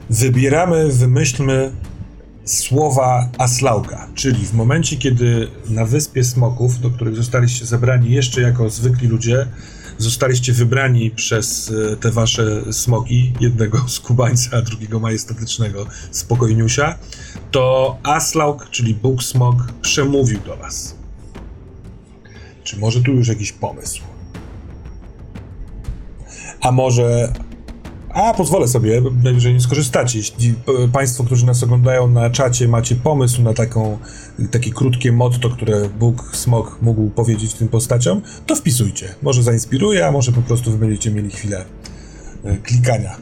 [0.09, 1.71] Wybieramy, wymyślmy
[2.45, 8.69] słowa Aslauka, czyli w momencie, kiedy na Wyspie Smoków, do których zostaliście zebrani jeszcze jako
[8.69, 9.47] zwykli ludzie,
[9.97, 16.95] zostaliście wybrani przez e, te wasze smoki, jednego z Kubańca, a drugiego majestatycznego Spokojniusia,
[17.51, 21.02] to Aslauk, czyli Bóg Smok, przemówił do was.
[22.63, 24.01] Czy może tu już jakiś pomysł?
[26.61, 27.33] A może.
[28.09, 30.17] A, pozwolę sobie, najwyżej nie skorzystacie.
[30.17, 30.49] Jeśli
[30.83, 33.97] e, Państwo, którzy nas oglądają na czacie, macie pomysł na taką,
[34.51, 39.15] takie krótkie motto, które Bóg Smok mógł powiedzieć tym postaciom, to wpisujcie.
[39.21, 41.65] Może zainspiruje, a może po prostu wy będziecie mieli chwilę
[42.43, 43.15] e, klikania.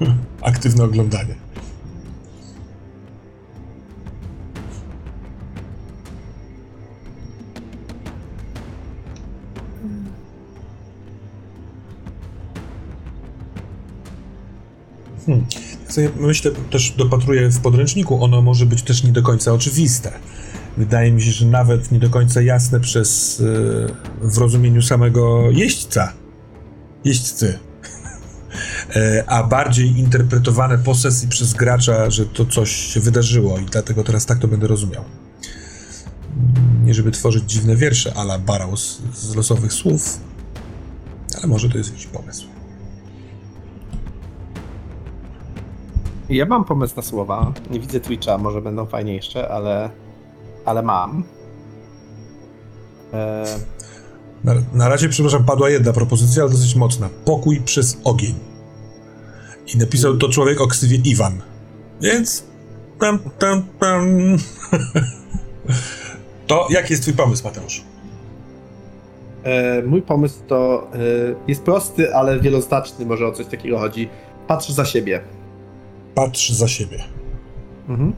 [0.40, 1.43] Aktywne oglądanie.
[15.26, 15.46] Hmm.
[16.20, 20.12] Myślę, też dopatruję w podręczniku, ono może być też nie do końca oczywiste.
[20.76, 26.12] Wydaje mi się, że nawet nie do końca jasne przez e, w rozumieniu samego jeźdźca.
[27.04, 27.58] Jeźdźcy.
[28.96, 34.04] E, a bardziej interpretowane po sesji przez gracza, że to coś się wydarzyło i dlatego
[34.04, 35.04] teraz tak to będę rozumiał.
[36.84, 40.20] Nie żeby tworzyć dziwne wiersze ala Barrows z losowych słów,
[41.38, 42.53] ale może to jest jakiś pomysł.
[46.28, 47.52] Ja mam pomysł na słowa.
[47.70, 49.90] Nie widzę Twitcha, może będą fajniejsze, ale,
[50.64, 51.24] ale mam.
[53.12, 53.44] E,
[54.44, 57.08] Na, na razie, przepraszam, padła jedna propozycja, ale dosyć mocna.
[57.24, 58.34] Pokój przez ogień.
[59.74, 61.42] I napisał to człowiek o ksywie Iwan.
[62.00, 62.44] Więc...
[63.00, 64.08] Tam, tam, tam.
[66.46, 67.82] To jaki jest twój pomysł, Mateusz?
[69.44, 70.98] e, mój pomysł to e,
[71.48, 74.08] jest prosty, ale wieloznaczny, może o coś takiego chodzi.
[74.46, 75.20] Patrz za siebie.
[76.14, 77.04] Patrz za siebie.
[77.88, 78.12] Mhm.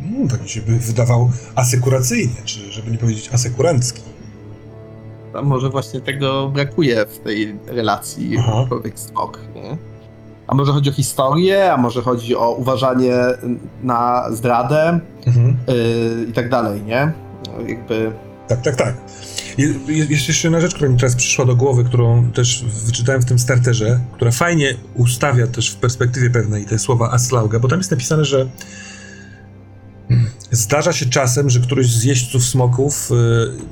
[0.00, 4.02] Mm, tak mi się by wydawał asekuracyjnie, czy żeby nie powiedzieć asekurancki.
[5.34, 8.36] A może właśnie tego brakuje w tej relacji
[8.68, 9.76] człowiek-smok, nie?
[10.46, 13.14] A może chodzi o historię, a może chodzi o uważanie
[13.82, 15.56] na zdradę Mhm.
[15.68, 17.12] yy, i tak dalej, nie?
[17.46, 18.12] No, jakby...
[18.48, 18.94] Tak, tak, tak.
[19.58, 23.22] Je- je- Jest jeszcze jedna rzecz, która mi teraz przyszła do głowy, którą też wyczytałem
[23.22, 27.78] w tym starterze, która fajnie ustawia też w perspektywie pewnej te słowa Aslauga, bo tam
[27.78, 28.48] jest napisane, że
[30.50, 33.14] zdarza się czasem, że któryś z jeźdźców smoków, y,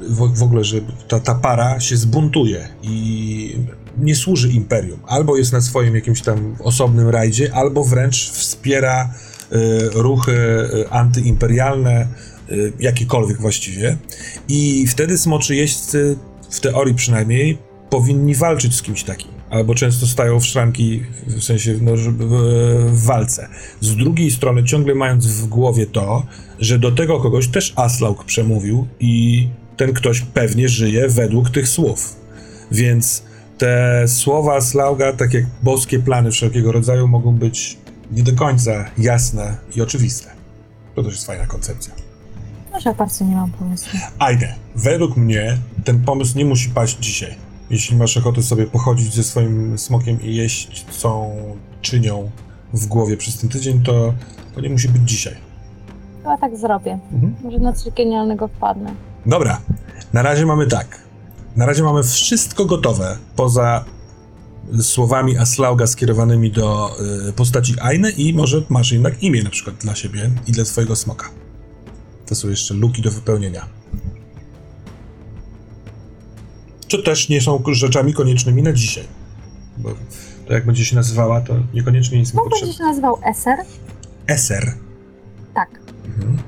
[0.08, 0.76] w, w ogóle, że
[1.08, 3.56] ta, ta para się zbuntuje i
[3.98, 5.00] nie służy imperium.
[5.06, 9.10] Albo jest na swoim jakimś tam osobnym rajdzie, albo wręcz wspiera
[9.52, 9.56] y,
[9.94, 10.32] ruchy
[10.74, 12.06] y, antyimperialne,
[12.50, 13.96] y, jakiekolwiek właściwie.
[14.48, 16.16] I wtedy smoczy jeźdźcy,
[16.50, 17.58] w teorii przynajmniej,
[17.90, 19.30] powinni walczyć z kimś takim.
[19.50, 23.48] Albo często stają w szranki, w sensie no, w walce.
[23.80, 26.26] Z drugiej strony, ciągle mając w głowie to,
[26.58, 32.16] że do tego kogoś też Aslaug przemówił i ten ktoś pewnie żyje według tych słów.
[32.72, 33.22] Więc
[33.58, 37.78] te słowa Aslauga, tak jak boskie plany wszelkiego rodzaju, mogą być
[38.10, 40.30] nie do końca jasne i oczywiste.
[40.94, 42.05] To też jest fajna koncepcja.
[42.76, 43.98] Może bardzo nie mam pomysłu.
[44.18, 47.34] Ajde, według mnie ten pomysł nie musi paść dzisiaj.
[47.70, 51.26] Jeśli masz ochotę sobie pochodzić ze swoim smokiem i jeść, co
[51.82, 52.30] czynią
[52.72, 54.14] w głowie przez ten tydzień, to,
[54.54, 55.34] to nie musi być dzisiaj.
[56.22, 56.98] Chyba tak zrobię.
[57.12, 57.34] Mhm.
[57.44, 58.94] Może na coś genialnego wpadnę.
[59.26, 59.60] Dobra,
[60.12, 60.98] na razie mamy tak.
[61.56, 63.84] Na razie mamy wszystko gotowe, poza
[64.80, 66.96] słowami Aslauga skierowanymi do
[67.28, 70.96] y, postaci Aine i może masz jednak imię na przykład dla siebie i dla swojego
[70.96, 71.30] smoka.
[72.26, 73.66] To są jeszcze luki do wypełnienia.
[76.88, 79.04] Co też nie są rzeczami koniecznymi na dzisiaj.
[79.76, 79.90] Bo
[80.46, 82.66] to jak będzie się nazywała, to niekoniecznie nic Mógł potrzebne.
[82.66, 83.58] będzie się nazywał Eser.
[84.26, 84.72] Eser.
[85.54, 85.68] Tak.
[86.06, 86.38] Mhm.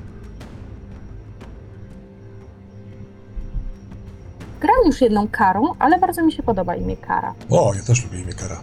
[4.61, 7.35] Gram już jedną karą, ale bardzo mi się podoba imię Kara.
[7.49, 8.61] O, ja też lubię imię Kara.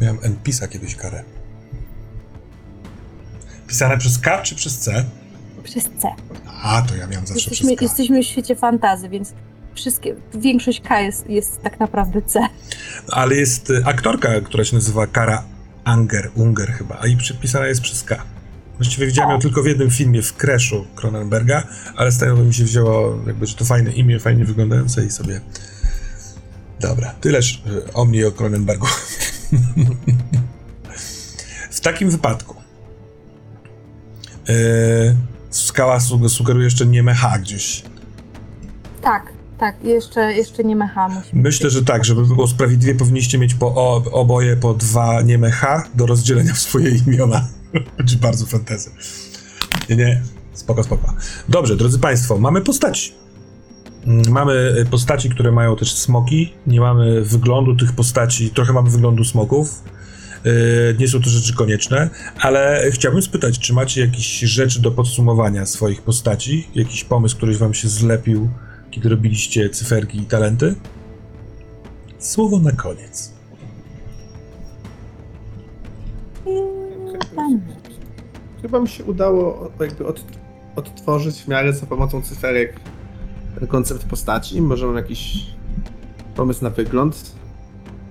[0.00, 1.24] Miałem NPisa kiedyś Karę.
[3.66, 5.04] Pisane przez K czy przez C?
[5.64, 6.08] Przez C.
[6.62, 7.84] A, to ja miałem zawsze Jesteśmy, przez K.
[7.84, 9.32] jesteśmy w świecie fantazy, więc
[9.74, 12.40] wszystkie, większość K jest, jest tak naprawdę C.
[13.08, 15.44] Ale jest y, aktorka, która się nazywa Kara
[15.84, 18.22] Anger, Unger chyba, a i przypisana jest przez K.
[18.76, 22.64] Właściwie widziałem ją tylko w jednym filmie w Creshu Cronenberga, ale z tego mi się
[22.64, 25.40] wzięło, jakby, że to fajne imię, fajnie wyglądające i sobie...
[26.80, 27.62] Dobra, tyleż
[27.94, 28.86] o mnie i o Cronenbergu.
[31.70, 32.56] w takim wypadku
[34.48, 34.54] yy,
[35.54, 37.82] skała su- sugeruje jeszcze nie mecha gdzieś.
[39.02, 41.22] Tak, tak, jeszcze, jeszcze nie mecha.
[41.32, 45.82] Myślę, że tak, żeby było sprawiedliwie, powinniście mieć po o, oboje po dwa nieme H
[45.94, 47.48] do rozdzielenia w swoje imiona.
[47.98, 48.90] Będzie bardzo fantazy.
[49.90, 51.14] Nie, nie, spoko, spoko.
[51.48, 53.12] Dobrze, drodzy Państwo, mamy postaci.
[54.06, 56.52] Mm, Mamy y, postaci, które mają też smoki.
[56.66, 59.82] Nie mamy wyglądu tych postaci, trochę mamy wyglądu smoków.
[60.44, 65.66] Yy, Nie są to rzeczy konieczne, ale chciałbym spytać, czy macie jakieś rzeczy do podsumowania
[65.66, 66.68] swoich postaci?
[66.74, 68.48] Jakiś pomysł, któryś wam się zlepił,
[68.90, 70.74] kiedy robiliście cyferki i talenty?
[72.18, 73.32] Słowo na koniec.
[78.62, 80.24] Chyba mi się udało jakby od,
[80.76, 82.80] odtworzyć w miarę za pomocą cyferek
[83.58, 84.62] ten koncept postaci.
[84.62, 85.46] Może mam jakiś
[86.34, 87.34] pomysł na wygląd.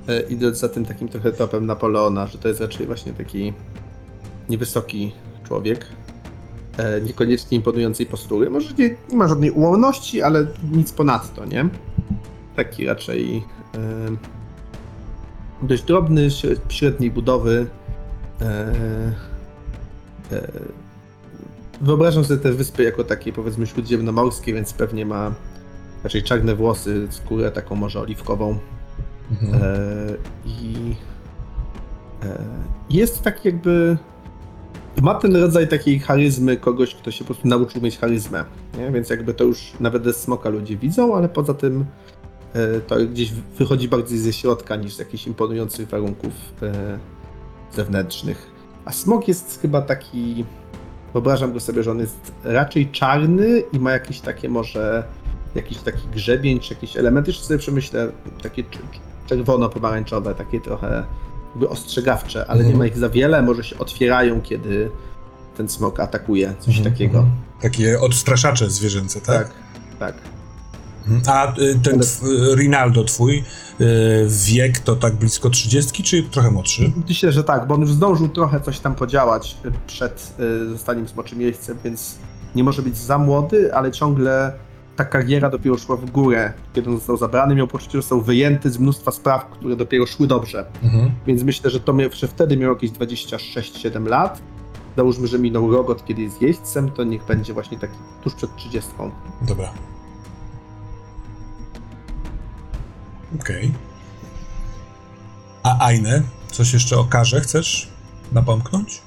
[0.08, 3.54] E, idąc za tym takim trochę topem Napoleona, że to jest raczej właśnie taki
[4.50, 5.12] niewysoki
[5.44, 5.86] człowiek.
[6.78, 8.50] E, niekoniecznie imponującej postury.
[8.50, 11.70] Może nie, nie ma żadnej ułomności, ale nic ponadto, nie?
[12.56, 13.44] Taki raczej
[13.76, 13.80] e,
[15.62, 17.68] dość drobny, śre- średniej budowy.
[21.82, 25.34] Wyobrażam sobie te wyspy jako takie powiedzmy śródziemnomorskie, więc pewnie ma
[26.04, 28.58] raczej czarne włosy, skórę taką może oliwkową.
[29.32, 29.64] Mhm.
[29.64, 29.68] E,
[30.46, 30.96] I
[32.24, 32.44] e,
[32.90, 33.98] jest tak jakby.
[35.02, 38.44] Ma ten rodzaj takiej charyzmy kogoś, kto się po prostu nauczył mieć charyzmę.
[38.78, 38.92] Nie?
[38.92, 41.86] Więc jakby to już nawet ze smoka ludzie widzą, ale poza tym
[42.54, 47.00] e, to gdzieś wychodzi bardziej ze środka niż z jakichś imponujących warunków e,
[47.76, 48.52] zewnętrznych.
[48.86, 50.46] A smok jest chyba taki.
[51.14, 55.04] Wyobrażam go sobie, że on jest raczej czarny i ma jakieś takie może
[55.56, 58.12] jakiś taki grzebień, czy jakieś elementy, jeszcze sobie przemyślę,
[58.44, 58.64] takie
[59.28, 61.04] czerwono-pomarańczowe, takie trochę
[61.50, 62.80] jakby ostrzegawcze, ale nie Mhm.
[62.80, 64.92] ma ich za wiele, może się otwierają, kiedy
[65.58, 67.18] ten smok atakuje, coś Mhm, takiego.
[67.20, 67.36] mhm.
[67.62, 69.48] Takie odstraszacze zwierzęce, tak?
[69.48, 69.52] Tak,
[70.00, 70.16] tak.
[71.08, 71.22] Mhm.
[71.28, 73.44] A y, ten Ale- tw- Rinaldo twój,
[73.82, 76.92] y, wiek to tak blisko 30, czy trochę młodszy?
[77.10, 81.08] Myślę, że tak, bo on już zdążył trochę coś tam podziałać y, przed y, zostaniem
[81.08, 82.16] smoczym miejscem, więc
[82.56, 84.54] nie może być za młody, ale ciągle
[84.96, 86.54] ta kariera dopiero szła w górę.
[86.74, 90.28] Kiedy on został zabrany, miał poczucie, że został wyjęty z mnóstwa spraw, które dopiero szły
[90.28, 90.66] dobrze.
[90.84, 91.12] Mhm.
[91.28, 94.42] Więc myślę, że to że wtedy miał jakieś 26-7 lat.
[94.98, 98.56] Załóżmy, że minął rok od kiedy jest jeźdźcem, to niech będzie właśnie taki tuż przed
[98.56, 98.92] 30.
[99.42, 99.74] Dobra.
[103.40, 103.72] Okej.
[105.64, 107.90] A Aine, coś jeszcze o karze chcesz
[108.32, 109.03] napomknąć?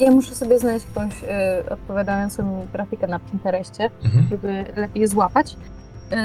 [0.00, 1.26] Ja muszę sobie znaleźć jakąś y,
[1.70, 4.26] odpowiadającą mi grafikę na Pinterestie, Mhm.
[4.30, 5.52] żeby lepiej złapać.
[6.12, 6.16] Y,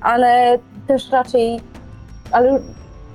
[0.00, 1.60] ale też raczej,
[2.32, 2.60] ale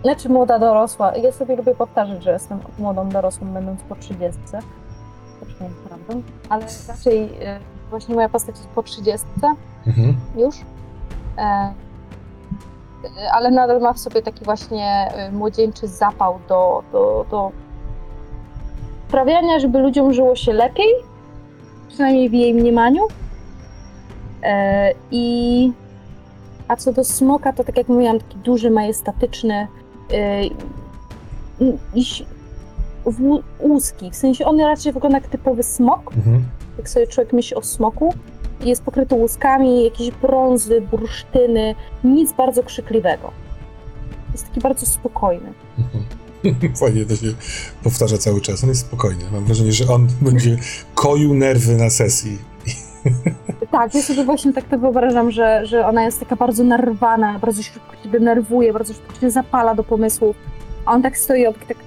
[0.04, 1.16] znaczy młoda dorosła.
[1.16, 4.42] Ja sobie lubię powtarzać, że jestem młodą dorosłą, będąc po 30.
[4.52, 7.60] To nie jest prawdą, ale raczej y,
[7.90, 9.28] właśnie moja postać jest po 30
[9.88, 10.16] Mhm.
[10.38, 10.56] już.
[11.38, 11.74] E, e,
[13.34, 17.52] ale nadal ma w sobie taki właśnie e, młodzieńczy zapał do, do, do
[19.14, 20.86] sprawiania, żeby ludziom żyło się lepiej,
[21.88, 23.04] przynajmniej w jej mniemaniu.
[24.44, 25.72] E, I
[26.68, 29.68] a co do smoka, to tak jak mówiłam, taki duży, majestatyczny
[30.14, 30.54] e, i-
[31.96, 32.26] i ś-
[33.06, 34.12] włó- łuski.
[34.12, 36.44] W sensie on raczej wygląda jak typowy smok, Mhm.
[36.78, 38.14] jak sobie człowiek myśli o smoku,
[38.66, 43.32] jest pokryty łuskami, jakieś brązy, bursztyny, nic bardzo krzykliwego.
[44.32, 45.54] Jest taki bardzo spokojny.
[45.80, 46.04] Mhm.
[46.80, 47.34] Fajnie to się
[47.84, 48.64] powtarza cały czas.
[48.64, 49.24] On jest spokojny.
[49.32, 50.58] Mam wrażenie, że on będzie
[50.96, 52.38] koił nerwy na sesji.
[53.72, 57.64] Tak, ja sobie właśnie tak to wyobrażam, że, że ona jest taka bardzo narwana, bardzo
[57.64, 60.36] szybko się denerwuje, bardzo szybko się zapala do pomysłów,
[60.86, 61.78] a on tak stoi obok, tak,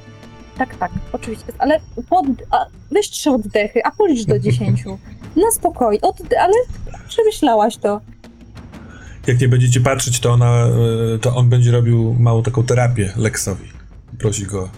[0.59, 4.99] tak, tak, oczywiście, ale pod, a, weź trzy oddechy, a policz do dziesięciu.
[5.37, 6.55] Na spokojnie, odde- ale
[7.09, 8.01] przemyślałaś to.
[9.27, 10.67] Jak nie będziecie patrzeć, to, ona,
[11.15, 13.82] e, to on będzie robił małą taką terapię Lexowi.
[14.23, 14.69] Prosi go,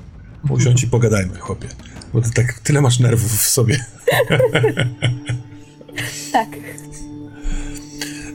[0.48, 1.68] usiądź i pogadajmy, chłopie.
[2.14, 3.84] Bo ty tak tyle masz nerwów w sobie.
[6.32, 6.48] Tak.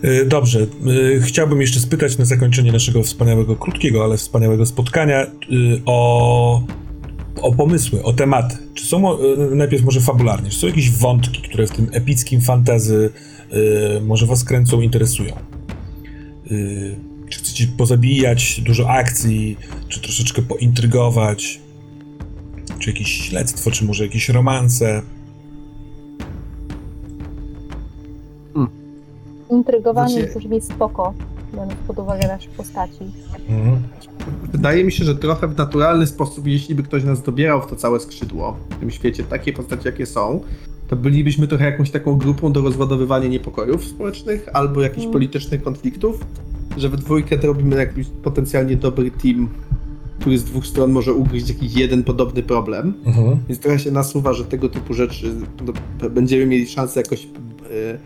[0.04, 5.28] Y, Dobrze, y, chciałbym jeszcze spytać na zakończenie naszego wspaniałego, krótkiego, ale wspaniałego spotkania y,
[5.86, 6.62] o,
[7.42, 8.56] o pomysły, o tematy.
[8.74, 9.18] Czy są,
[9.50, 13.10] najpierw może fabularnie, czy są jakieś wątki, które w tym epickim fantazy
[14.02, 15.36] może was kręcą, interesują?
[17.60, 19.56] Chcecie pozabijać dużo akcji,
[19.88, 21.60] czy troszeczkę pointrygować?
[22.78, 25.02] Czy jakieś śledztwo, czy może jakieś romanse?
[29.50, 31.14] Intrygowanie Znaczy- brzmi spoko,
[31.52, 33.04] biorąc pod uwagę nasze postaci.
[33.48, 33.82] Mhm.
[34.52, 37.76] Wydaje mi się, że trochę w naturalny sposób, jeśli by ktoś nas dobierał w to
[37.76, 40.40] całe skrzydło, w tym świecie, takie postacie jakie są,
[40.88, 45.12] to bylibyśmy trochę jakąś taką grupą do rozładowywania niepokojów społecznych albo jakichś Mm.
[45.12, 46.24] politycznych konfliktów,
[46.76, 49.48] że we dwójkę to robimy jakiś potencjalnie dobry team,
[50.18, 52.94] który z dwóch stron może ugryźć jakiś jeden podobny problem.
[53.06, 53.36] Mhm.
[53.48, 55.34] Więc trochę się nasuwa, że tego typu rzeczy
[55.66, 55.72] no,
[56.10, 57.98] będziemy mieli szansę jakoś e,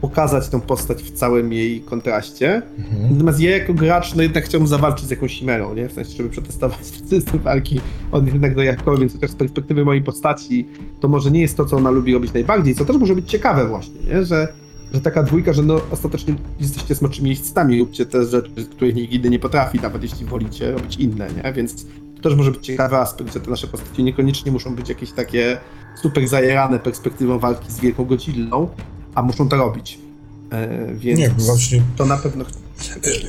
[0.00, 2.62] pokazać tą postać w całym jej kontraście.
[2.78, 3.12] Mhm.
[3.12, 5.88] Natomiast ja jako gracz, no jednak chciałbym zawalczyć z jakąś chimerą, nie?
[5.88, 7.80] W sensie, żeby przetestować system walki
[8.12, 10.68] od jednak do jakkolwiek, więc chociaż z perspektywy mojej postaci,
[11.00, 13.66] to może nie jest to, co ona lubi robić najbardziej, co też może być ciekawe
[13.66, 14.24] właśnie, nie?
[14.24, 14.48] Że,
[14.92, 19.38] że taka dwójka, że no ostatecznie jesteście smoczymi jeźdźcami, róbcie te rzeczy, których inny nie
[19.38, 21.52] potrafi, nawet jeśli wolicie robić inne, nie?
[21.52, 21.86] Więc
[22.16, 25.58] to też może być ciekawy aspekt, że te nasze postaci niekoniecznie muszą być jakieś takie
[26.02, 28.68] super zajerane perspektywą walki z wielką godzillą,
[29.14, 29.98] a muszą to robić.
[30.50, 32.44] E, więc Nie, właśnie to na pewno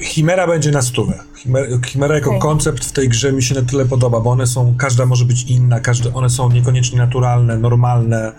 [0.02, 1.23] Chimera będzie na stówę.
[1.35, 2.41] Chimera, Chimera jako Okej.
[2.41, 5.44] koncept w tej grze mi się na tyle podoba, bo one są, każda może być
[5.44, 8.34] inna, każde, one są niekoniecznie naturalne, normalne.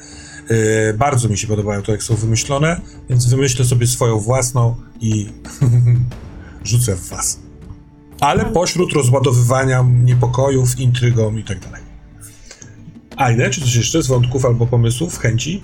[0.50, 5.32] Yy, bardzo mi się podobają to, jak są wymyślone, więc wymyślę sobie swoją własną i
[6.64, 7.38] rzucę w was.
[8.20, 11.82] Ale pośród rozładowywania niepokojów, intrygą i tak dalej.
[13.16, 15.62] Ajde, czy coś jeszcze z wątków albo pomysłów, chęci?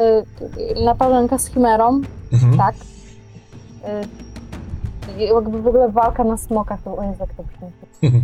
[0.00, 2.00] Y, Naparzanka z chimerą,
[2.32, 2.56] Mhm.
[2.56, 2.74] tak.
[2.74, 4.24] Y,
[5.18, 7.68] Jakby w ogóle walka na smokach, to o Jezu, jak to brzmi.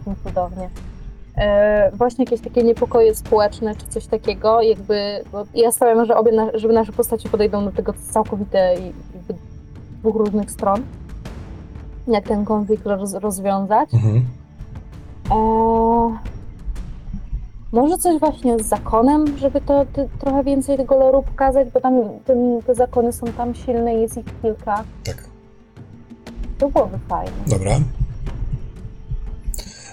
[0.00, 0.70] brzmi cudownie.
[1.38, 6.32] E, właśnie jakieś takie niepokoje społeczne czy coś takiego, jakby, bo ja stawiam, że obie,
[6.32, 8.92] na, żeby nasze postacie podejdą do tego całkowite i
[9.98, 10.82] dwóch różnych stron.
[12.08, 13.94] Jak ten konflikt roz, rozwiązać.
[13.94, 14.24] Mhm.
[15.30, 16.18] E,
[17.72, 21.94] może coś właśnie z zakonem, żeby to ty, trochę więcej tego loru pokazać, bo tam
[22.24, 24.84] tym, te zakony są tam silne, jest ich kilka.
[25.04, 25.24] Tak.
[26.58, 27.32] To byłoby fajne.
[27.46, 27.80] Dobra.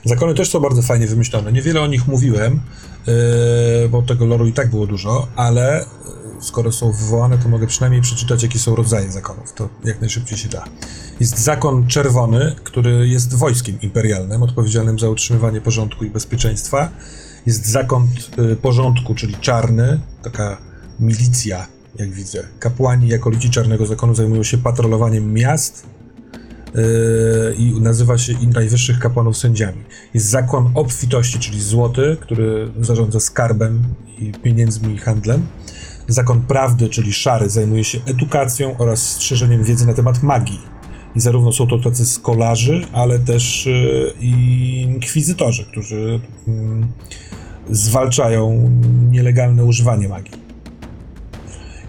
[0.06, 1.52] Zakony też są bardzo fajnie wymyślone.
[1.52, 2.60] Niewiele o nich mówiłem,
[3.07, 3.14] yy,
[3.90, 5.86] bo tego loru i tak było dużo, ale
[6.41, 9.53] skoro są wywołane, to mogę przynajmniej przeczytać, jakie są rodzaje zakonów.
[9.53, 10.64] To jak najszybciej się da.
[11.19, 16.90] Jest zakon czerwony, który jest wojskiem imperialnym, odpowiedzialnym za utrzymywanie porządku i bezpieczeństwa.
[17.45, 18.07] Jest zakon
[18.38, 20.57] yy, porządku, czyli czarny, taka
[20.99, 22.44] milicja, jak widzę.
[22.60, 25.86] Kapłani jako ludzi czarnego zakonu zajmują się patrolowaniem miast,
[27.57, 29.84] i nazywa się najwyższych kapłanów sędziami.
[30.14, 33.84] Jest zakon obfitości, czyli złoty, który zarządza skarbem
[34.19, 35.45] i pieniędzmi i handlem.
[36.07, 40.60] Zakon prawdy, czyli szary, zajmuje się edukacją oraz strzeżeniem wiedzy na temat magii.
[41.15, 46.88] I zarówno są to tacy skolarzy, ale też yy, i inkwizytorzy, którzy mm,
[47.69, 48.72] zwalczają
[49.11, 50.45] nielegalne używanie magii.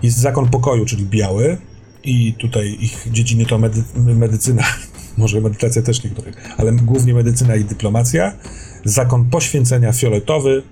[0.03, 1.59] Jest zakon pokoju, czyli biały,
[2.07, 4.63] i tutaj ich dziedziny to medy medycyna,
[5.19, 8.33] może medytacja też niektórych, ale głównie medycyna i dyplomacja.
[8.85, 10.63] Zakon poświęcenia fioletowy,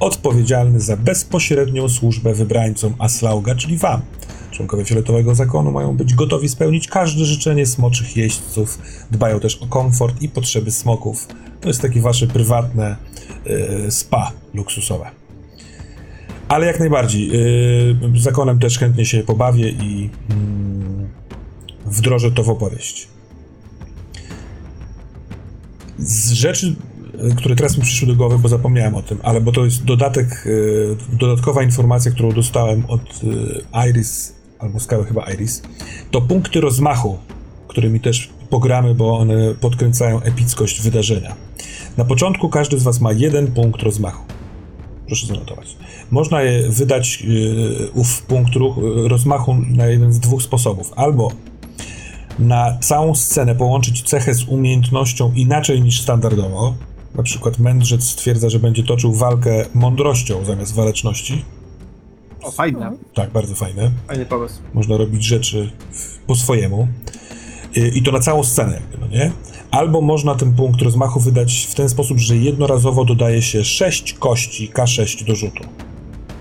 [0.00, 4.02] odpowiedzialny za bezpośrednią służbę wybrańcom Aslauga, czyli wam.
[4.50, 8.78] Członkowie fioletowego zakonu mają być gotowi spełnić każde życzenie smoczych jeźdźców,
[9.10, 11.28] dbają też o komfort i potrzeby smoków.
[11.60, 12.96] To jest takie wasze prywatne
[13.46, 15.21] e, spa luksusowe.
[16.52, 17.28] Ale jak najbardziej.
[17.28, 21.08] Yy, zakonem też chętnie się pobawię i mm,
[21.86, 23.08] wdrożę to w opowieść.
[25.98, 26.74] Z rzeczy,
[27.30, 29.84] y, które teraz mi przyszły do głowy, bo zapomniałem o tym, ale bo to jest
[29.84, 35.62] dodatek, yy, dodatkowa informacja, którą dostałem od yy, Iris, albo skały chyba Iris,
[36.10, 37.18] to punkty rozmachu,
[37.68, 41.36] którymi też pogramy, bo one podkręcają epickość wydarzenia.
[41.96, 44.24] Na początku każdy z Was ma jeden punkt rozmachu.
[45.06, 45.76] Proszę zanotować.
[46.12, 48.76] Można je wydać yy, ów punkt ruch,
[49.08, 50.92] rozmachu na jeden z dwóch sposobów.
[50.96, 51.30] Albo
[52.38, 56.74] na całą scenę połączyć cechę z umiejętnością inaczej niż standardowo.
[57.14, 61.44] Na przykład mędrzec stwierdza, że będzie toczył walkę mądrością zamiast waleczności.
[62.42, 62.92] O, fajne.
[63.14, 63.90] Tak, bardzo fajne.
[64.06, 64.54] Fajny pomysł.
[64.74, 65.70] Można robić rzeczy
[66.26, 66.88] po swojemu.
[67.76, 69.32] Y, I to na całą scenę, no nie?
[69.70, 74.70] Albo można ten punkt rozmachu wydać w ten sposób, że jednorazowo dodaje się 6 kości
[74.74, 75.64] K6 do rzutu.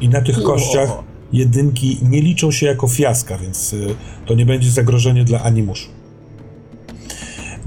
[0.02, 0.90] I na tych kościach
[1.34, 3.96] jedynki nie liczą się jako fiaska, więc y,
[4.26, 5.90] to nie będzie zagrożenie dla animuszu.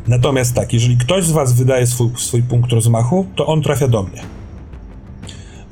[0.08, 4.02] Natomiast tak, jeżeli ktoś z was wydaje swój, swój punkt rozmachu, to on trafia do
[4.02, 4.22] mnie.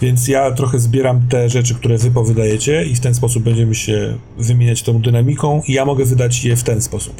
[0.00, 4.18] Więc ja trochę zbieram te rzeczy, które wy powydajecie i w ten sposób będziemy się
[4.38, 7.14] wymieniać tą dynamiką i ja mogę wydać je w ten sposób.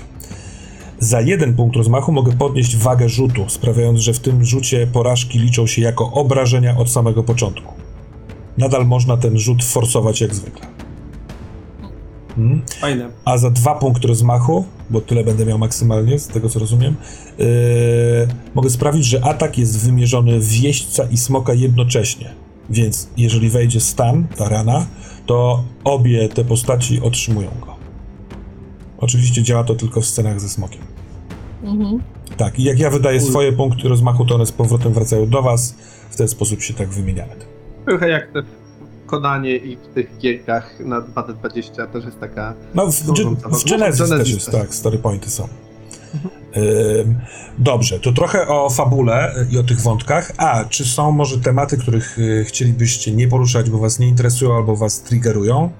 [0.98, 5.66] Za jeden punkt rozmachu mogę podnieść wagę rzutu, sprawiając, że w tym rzucie porażki liczą
[5.66, 7.81] się jako obrażenia od samego początku.
[8.58, 10.66] Nadal można ten rzut forsować jak zwykle.
[12.38, 12.62] Mhm.
[12.80, 13.10] Fajne.
[13.24, 16.96] A za dwa punkty rozmachu, bo tyle będę miał maksymalnie, z tego co rozumiem,
[17.38, 17.46] yy,
[18.54, 22.34] mogę sprawić, że atak jest wymierzony w jeźdźca i smoka jednocześnie.
[22.70, 24.86] Więc jeżeli wejdzie stan, ta rana,
[25.26, 27.74] to obie te postaci otrzymują go.
[28.98, 30.82] Oczywiście działa to tylko w scenach ze smokiem.
[31.64, 32.02] Mhm.
[32.36, 33.30] Tak, i jak ja wydaję Ul.
[33.30, 35.74] swoje punkty rozmachu, to one z powrotem wracają do was.
[36.10, 37.51] W ten sposób się tak wymieniamy.
[37.86, 42.54] Trochę jak te w Konanie i w tych gierkach na 2D20 też jest taka...
[42.74, 43.34] No, w, zabawą.
[43.34, 45.48] w Genesis W też jest, tak, story pointy są.
[46.56, 47.20] Ym,
[47.58, 50.32] dobrze, to trochę o fabule y, i o tych wątkach.
[50.36, 54.76] A, czy są może tematy, których y, chcielibyście nie poruszać, bo was nie interesują albo
[54.76, 55.70] was triggerują?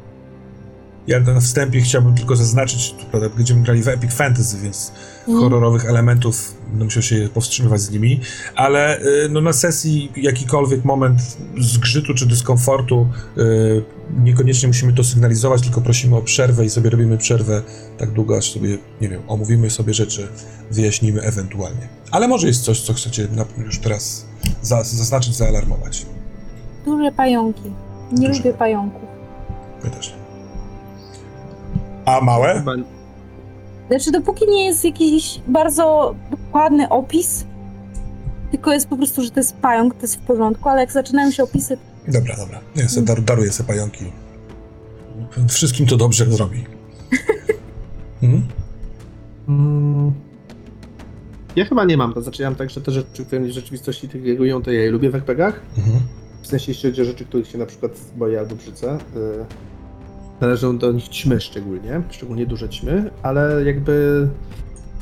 [1.06, 4.92] Ja na wstępie chciałbym tylko zaznaczyć, prawda, będziemy grali w Epic Fantasy, więc
[5.28, 5.38] Mhm.
[5.40, 8.20] horrorowych elementów będę musiał się powstrzymywać z nimi,
[8.54, 13.08] ale y, no, na sesji jakikolwiek moment zgrzytu czy dyskomfortu
[13.38, 13.82] y,
[14.24, 17.62] niekoniecznie musimy to sygnalizować, tylko prosimy o przerwę i sobie robimy przerwę
[17.98, 20.28] tak długo, aż sobie, nie wiem, omówimy sobie rzeczy,
[20.70, 21.88] wyjaśnimy ewentualnie.
[22.10, 24.26] Ale może jest coś, co chcecie już teraz
[24.62, 26.06] za, zaznaczyć, zaalarmować.
[26.84, 27.70] Duże pająki.
[28.12, 28.38] Nie Duże.
[28.38, 29.02] lubię pająków.
[29.84, 30.21] My też nie.
[32.04, 32.54] A małe?
[32.54, 32.72] Chyba
[33.88, 37.44] Znaczy, dopóki nie jest jakiś bardzo dokładny opis,
[38.50, 41.30] tylko jest po prostu, że to jest pająk, to jest w porządku, ale jak zaczynają
[41.30, 42.60] się opisy, Dobra, dobra.
[42.76, 44.04] Ja sobie dar, daruję sobie pająki.
[45.48, 46.64] Wszystkim to dobrze zrobi.
[48.22, 48.42] Mhm.
[49.48, 50.12] Mm.
[51.56, 53.54] Ja chyba nie mam, to znaczy ja mam tak, że te rzeczy, które mnie w
[53.54, 55.60] rzeczywistości triggerują, to ja je lubię w RPGach.
[55.78, 56.00] Mhm.
[56.42, 58.94] W sensie, jeśli chodzi o rzeczy, których się na przykład boję albo brzydzę.
[58.94, 58.98] y,
[60.42, 64.28] Należą do nich ćmy szczególnie, szczególnie duże ćmy, ale jakby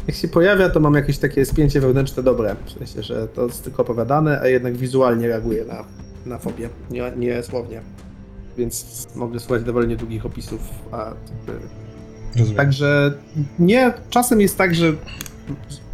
[0.06, 2.56] jak się pojawia, to mam jakieś takie spięcie wewnętrzne dobre.
[2.66, 5.84] W sensie, że to jest tylko opowiadane, a jednak wizualnie reaguję na,
[6.26, 7.80] na fobię, nie, nie słownie.
[8.58, 10.60] Więc mogę słuchać dowolnie długich opisów,
[10.92, 11.12] a
[12.36, 12.56] Rozumiem.
[12.56, 13.12] Także
[13.58, 14.92] nie, czasem jest tak, że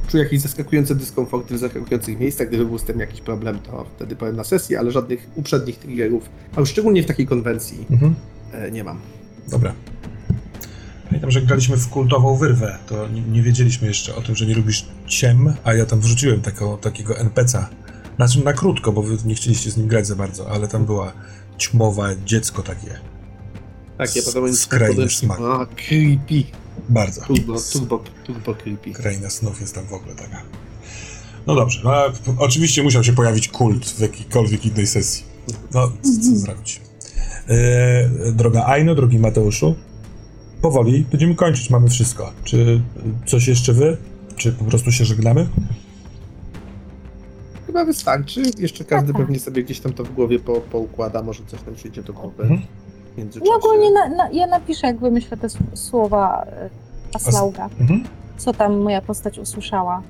[0.09, 2.49] czuję jakieś zaskakujące dyskomforty w zaskakujących miejscach.
[2.49, 6.29] Gdyby był z tym jakiś problem, to wtedy powiem na sesji, ale żadnych uprzednich triggerów,
[6.57, 8.15] a już szczególnie w takiej konwencji, Mhm.
[8.53, 9.01] e, nie mam.
[9.49, 9.73] Dobra.
[11.05, 14.55] Pamiętam, że graliśmy w kultową wyrwę, to nie, nie wiedzieliśmy jeszcze o tym, że nie
[14.55, 17.65] lubisz ciem, a ja tam wrzuciłem taką, takiego NPC'a.
[18.17, 21.13] Znaczy na krótko, bo wy nie chcieliście z nim grać za bardzo, ale tam była
[21.59, 22.99] ćmowe dziecko takie.
[23.99, 25.41] Takie S- podobnie skrajny smak.
[25.41, 26.43] A, creepy.
[26.89, 27.21] Bardzo.
[27.21, 28.93] Turbo, turbo, turbo creepy.
[28.93, 30.43] Kraina snów jest tam w ogóle taka.
[31.47, 31.93] No dobrze, no,
[32.39, 35.25] oczywiście musiał się pojawić kult w jakiejkolwiek innej sesji.
[35.75, 36.81] No, co, co zrobić?
[37.49, 39.75] E, droga Aino, drogi Mateuszu,
[40.63, 42.33] powoli będziemy kończyć, mamy wszystko.
[42.45, 42.81] Czy
[43.27, 43.97] coś jeszcze wy?
[44.37, 45.47] Czy po prostu się żegnamy?
[47.67, 48.43] Chyba wystarczy.
[48.59, 49.21] Jeszcze każdy Tak.
[49.23, 52.43] pewnie sobie gdzieś tam to w głowie po, poukłada, może coś tam przyjdzie do głowy.
[52.43, 52.61] Mhm.
[53.15, 53.51] W międzyczasie.
[53.51, 56.71] ja ogólnie na, na, ja napiszę, jak wymyślę te s- słowa e,
[57.15, 58.05] Aslauga, Mhm.
[58.39, 60.03] co tam moja postać usłyszała.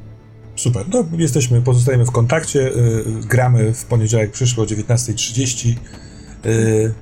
[0.57, 5.75] Super, no jesteśmy, pozostajemy w kontakcie, y, gramy w poniedziałek przyszły o 19.30.
[6.47, 6.93] Y,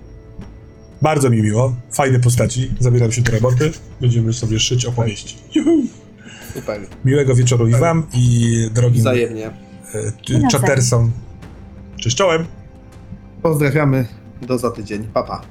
[1.05, 5.37] bardzo mi miło, fajne postaci, zabieram się do roboty, będziemy sobie szyć opowieści.
[5.55, 5.71] Juhu.
[6.55, 6.81] Super.
[7.05, 9.51] Miłego wieczoru i wam i drogim Wzajemnie.
[9.95, 10.49] nawzajem.
[10.51, 11.13] czatersom.
[11.97, 12.45] Cześć czołem!
[13.43, 14.07] Pozdrawiamy.
[14.43, 15.05] Do za tydzień.
[15.15, 15.43] Pa, pa.